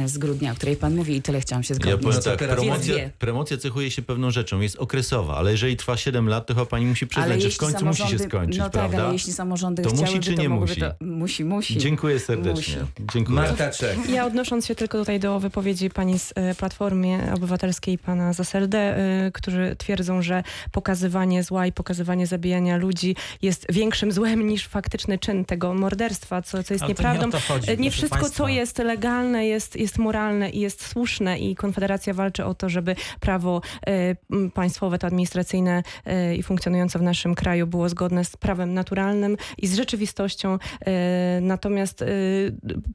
y, 0.05 0.09
z 0.09 0.19
grudnia, 0.19 0.53
o 0.53 0.55
której 0.55 0.77
pan 0.77 0.95
mówi 0.97 1.17
i 1.17 1.23
tyle 1.23 1.41
chciałam 1.41 1.63
się 1.63 1.75
Ja 1.75 1.81
zgodzić. 1.81 2.01
powiem 2.03 2.23
to 2.23 2.37
tak, 2.37 2.49
promocja, 2.57 2.95
promocja 3.19 3.57
cechuje 3.57 3.91
się 3.91 4.03
pewną 4.03 4.31
rzeczą, 4.31 4.61
jest 4.61 4.77
okresowa, 4.77 5.37
ale 5.37 5.51
jeżeli 5.51 5.77
trwa 5.77 5.97
7 5.97 6.29
lat, 6.29 6.47
to 6.47 6.55
chyba 6.55 6.67
pani 6.67 6.87
musi 6.87 7.07
przyznać, 7.07 7.43
że 7.43 7.51
w 7.51 7.57
końcu 7.57 7.87
musi 7.87 8.09
się 8.09 8.19
skończyć, 8.19 8.59
No 8.59 8.65
tak, 8.65 8.73
prawda? 8.73 9.05
ale 9.05 9.13
jeśli 9.13 9.33
samorządy 9.33 9.83
To 9.83 9.89
chciałyby, 9.89 10.11
musi 10.17 10.21
czy 10.31 10.35
to 10.35 10.43
nie 10.43 10.49
musi? 10.49 10.81
to... 10.81 10.87
Musi, 11.01 11.45
musi. 11.45 11.79
Dziękuję 11.79 12.19
serdecznie. 12.21 12.77
Dziękuję. 13.15 13.37
Marta 13.37 13.71
Czech. 13.71 14.11
Ja 14.11 14.27
odnosząc 14.27 14.67
się 14.67 14.75
tylko 14.75 14.99
tutaj 14.99 15.21
do 15.21 15.41
wypowiedzi 15.41 15.91
pani 15.91 16.19
z 16.19 16.33
e, 16.35 16.55
Platformy 16.55 17.33
Obywatelskiej 17.35 17.95
i 17.95 17.99
pana 17.99 18.33
z 18.33 18.41
SLD, 18.41 18.79
e, 18.79 19.31
którzy 19.65 19.77
twierdzą, 19.77 20.23
że 20.23 20.43
pokazywanie 20.73 21.43
zła 21.43 21.67
i 21.67 21.73
pokazywanie 21.73 22.27
zabijania 22.27 22.77
ludzi 22.77 23.17
jest 23.43 23.67
większym 23.73 24.13
złem 24.13 24.47
niż 24.47 24.67
faktyczny 24.67 25.19
czyn 25.19 25.45
tego 25.45 25.75
morderstwa, 25.75 26.43
co, 26.43 26.63
co 26.63 26.75
jest 26.75 26.83
Ale 26.83 26.89
nie 26.89 26.89
nieprawdą. 26.89 27.31
to 27.31 27.41
chodzi, 27.41 27.79
nie 27.79 27.91
wszystko, 27.91 28.19
państwa. 28.19 28.37
co 28.37 28.49
jest 28.49 28.79
legalne, 28.79 29.47
jest, 29.47 29.77
jest 29.77 29.99
moralne 29.99 30.51
i 30.51 30.61
jest 30.61 30.87
słuszne 30.87 31.39
i 31.39 31.55
Konfederacja 31.55 32.15
walczy 32.15 32.45
o 32.45 32.55
to, 32.55 32.69
żeby 32.69 32.97
prawo 33.21 33.61
m, 33.87 34.51
państwowe, 34.51 34.99
to 34.99 35.07
administracyjne 35.07 35.83
e, 36.07 36.37
i 36.37 36.43
funkcjonujące 36.43 36.99
w 36.99 37.03
naszym 37.03 37.35
kraju 37.35 37.67
było 37.67 37.89
zgodne 37.89 38.25
z 38.25 38.37
prawem 38.37 38.75
naturalnym 38.75 39.37
i 39.59 39.67
z 39.67 39.75
rzeczywistością. 39.75 40.59
E, 40.87 41.41
natomiast 41.41 42.03
e, 42.03 42.07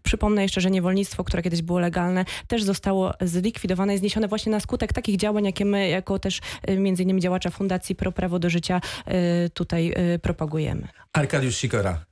przypomnę 0.04 0.42
jeszcze, 0.44 0.62
że 0.62 0.72
niewolnictwo, 0.72 1.24
które 1.24 1.44
kiedyś 1.44 1.62
było 1.62 1.80
legalne, 1.80 2.26
też 2.48 2.64
zostało 2.64 3.14
zlikwidowane 3.22 3.96
i 3.96 3.98
zniesione 3.98 4.28
właśnie 4.28 4.52
na 4.52 4.60
skutek 4.60 4.94
takich 4.94 5.18
działań, 5.18 5.46
jakie 5.46 5.66
my 5.66 5.90
jako 5.90 6.20
też 6.20 6.40
między 6.78 7.04
innymi 7.04 7.22
działacza 7.22 7.50
Fundacji 7.50 7.96
Pro 7.96 8.12
Prawo 8.12 8.40
do 8.40 8.50
Życia 8.50 8.82
e, 9.06 9.50
tutaj 9.50 9.94
e, 9.96 10.20
propagujemy. 10.20 10.88
Arkadiusz 11.14 11.56
Sikora. 11.56 12.06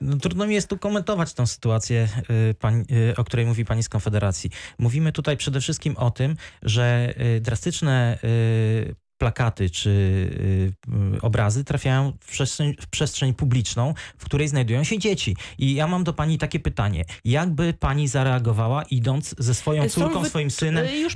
No, 0.00 0.16
trudno 0.16 0.46
mi 0.46 0.54
jest 0.54 0.68
tu 0.68 0.78
komentować 0.78 1.34
tą 1.34 1.46
sytuację, 1.46 2.08
y, 2.50 2.54
pań- 2.54 2.84
y, 3.10 3.16
o 3.16 3.24
której 3.24 3.46
mówi 3.46 3.64
pani 3.64 3.82
z 3.82 3.88
Konfederacji. 3.88 4.50
Mówimy 4.78 5.12
tutaj 5.12 5.36
przede 5.36 5.60
wszystkim 5.60 5.96
o 5.96 6.10
tym, 6.10 6.36
że 6.62 7.14
y, 7.36 7.40
drastyczne 7.40 8.18
y, 8.24 8.94
plakaty 9.28 9.70
czy 9.70 9.90
y, 9.90 10.92
y, 11.16 11.20
obrazy 11.22 11.64
trafiają 11.64 12.12
w 12.20 12.30
przestrzeń, 12.30 12.74
w 12.80 12.86
przestrzeń 12.86 13.34
publiczną, 13.34 13.94
w 14.18 14.24
której 14.24 14.48
znajdują 14.48 14.84
się 14.84 14.98
dzieci. 14.98 15.36
I 15.58 15.74
ja 15.74 15.86
mam 15.86 16.04
do 16.04 16.12
pani 16.12 16.38
takie 16.38 16.60
pytanie. 16.60 17.04
Jakby 17.24 17.72
pani 17.72 18.08
zareagowała, 18.08 18.82
idąc 18.82 19.34
ze 19.38 19.54
swoją 19.54 19.88
córką, 19.88 20.20
wy- 20.22 20.28
swoim 20.28 20.50
synem, 20.50 20.84
y, 20.86 21.08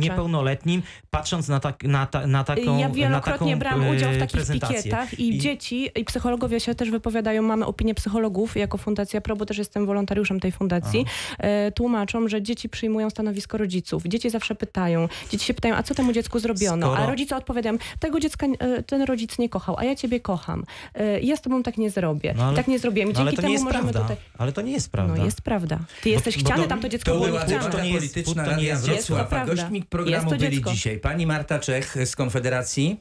niepełnoletnim, 0.00 0.82
patrząc 1.10 1.48
na, 1.48 1.60
tak, 1.60 1.84
na, 1.84 2.06
ta, 2.06 2.26
na 2.26 2.44
taką 2.44 2.78
Ja 2.78 2.88
wielokrotnie 2.90 3.56
brałam 3.56 3.88
udział 3.88 4.12
w 4.12 4.18
takich 4.18 4.46
pikietach 4.52 5.18
i, 5.18 5.36
I- 5.36 5.38
dzieci 5.38 5.90
i 5.96 6.04
psychologowie 6.04 6.60
się 6.60 6.74
też 6.74 6.90
wypowiadają. 6.90 7.42
Mamy 7.42 7.66
opinię 7.66 7.94
psychologów 7.94 8.56
jako 8.56 8.78
Fundacja 8.78 9.20
Pro, 9.20 9.36
bo 9.36 9.46
też 9.46 9.58
jestem 9.58 9.86
wolontariuszem 9.86 10.40
tej 10.40 10.52
fundacji. 10.52 11.04
E, 11.38 11.72
tłumaczą, 11.72 12.28
że 12.28 12.42
dzieci 12.42 12.68
przyjmują 12.68 13.10
stanowisko 13.10 13.58
rodziców. 13.58 14.02
Dzieci 14.06 14.30
zawsze 14.30 14.54
pytają. 14.54 15.08
Dzieci 15.30 15.46
się 15.46 15.54
pytają, 15.54 15.74
a 15.74 15.82
co 15.82 15.94
temu 15.94 16.12
dziecku 16.12 16.38
zrobiono? 16.38 16.86
Skoro- 16.86 17.02
A 17.02 17.06
rodzice 17.06 17.31
odpowiadają, 17.36 17.76
tego 18.00 18.20
dziecka 18.20 18.46
e, 18.58 18.82
ten 18.82 19.02
rodzic 19.02 19.38
nie 19.38 19.48
kochał, 19.48 19.76
a 19.78 19.84
ja 19.84 19.96
ciebie 19.96 20.20
kocham. 20.20 20.64
E, 20.94 21.20
ja 21.20 21.36
z 21.36 21.40
tobą 21.40 21.62
tak 21.62 21.78
nie 21.78 21.90
zrobię. 21.90 22.34
No 22.36 22.44
ale- 22.44 22.56
tak 22.56 22.68
nie 22.68 22.78
zrobiłem. 22.78 23.10
I 23.10 23.12
No, 23.12 23.20
ale 23.20 23.30
dzięki 23.30 23.36
to 23.36 23.42
temu 23.42 23.48
nie 23.48 23.52
jest 23.54 23.64
możemy 23.64 23.92
prawda. 23.92 24.00
tutaj... 24.14 24.16
Ale 24.38 24.52
to 24.52 24.62
nie 24.62 24.72
jest 24.72 24.90
prawda. 24.92 25.14
No 25.16 25.24
jest 25.24 25.42
prawda. 25.42 25.78
Ty 26.02 26.10
jesteś 26.10 26.38
bo 26.38 26.44
chciany, 26.44 26.62
to- 26.62 26.68
tam 26.68 26.80
to 26.80 26.88
dziecko 26.88 27.10
To 27.10 27.16
było 27.16 27.26
była 27.28 27.44
debata 27.44 27.68
To 27.70 27.80
nie 27.82 27.90
jest- 27.90 27.98
polityczna 28.14 28.44
to 28.44 28.50
nie 28.50 28.56
Radia 28.56 28.68
jest- 28.68 28.88
jest 28.88 29.06
to 29.08 29.14
Wrocław, 29.14 29.26
a 29.32 29.36
prawda. 29.36 29.54
gośćmi 29.54 29.82
programu 29.82 30.30
byli 30.30 30.50
dziecko. 30.56 30.70
dzisiaj 30.70 30.98
pani 30.98 31.26
Marta 31.26 31.58
Czech 31.58 31.96
z 32.06 32.16
Konfederacji, 32.16 33.00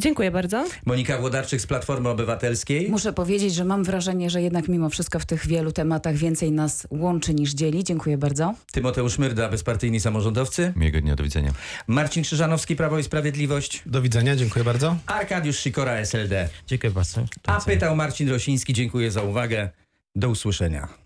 Dziękuję 0.00 0.30
bardzo. 0.30 0.64
Monika 0.86 1.18
Włodarczyk 1.18 1.60
z 1.60 1.66
Platformy 1.66 2.08
Obywatelskiej. 2.08 2.90
Muszę 2.90 3.12
powiedzieć, 3.12 3.54
że 3.54 3.64
mam 3.64 3.84
wrażenie, 3.84 4.30
że 4.30 4.42
jednak 4.42 4.68
mimo 4.68 4.88
wszystko 4.88 5.18
w 5.18 5.26
tych 5.26 5.46
wielu 5.46 5.72
tematach 5.72 6.14
więcej 6.16 6.52
nas 6.52 6.86
łączy 6.90 7.34
niż 7.34 7.54
dzieli. 7.54 7.84
Dziękuję 7.84 8.18
bardzo. 8.18 8.54
Tymoteusz 8.72 9.18
Myrda, 9.18 9.48
bezpartyjni 9.48 10.00
samorządowcy. 10.00 10.72
Miłego 10.76 11.00
dnia, 11.00 11.16
do 11.16 11.22
widzenia. 11.24 11.52
Marcin 11.86 12.22
Krzyżanowski, 12.22 12.76
Prawo 12.76 12.98
i 12.98 13.02
Sprawiedliwość. 13.02 13.82
Do 13.86 14.02
widzenia, 14.02 14.36
dziękuję 14.36 14.64
bardzo. 14.64 14.96
Arkadiusz 15.06 15.58
Sikora, 15.58 15.92
SLD. 15.92 16.48
Dziękuję 16.66 16.90
bardzo. 16.90 17.24
A 17.46 17.60
pytał 17.60 17.96
Marcin 17.96 18.28
Rosiński. 18.28 18.72
Dziękuję 18.74 19.10
za 19.10 19.22
uwagę. 19.22 19.70
Do 20.16 20.28
usłyszenia. 20.28 21.01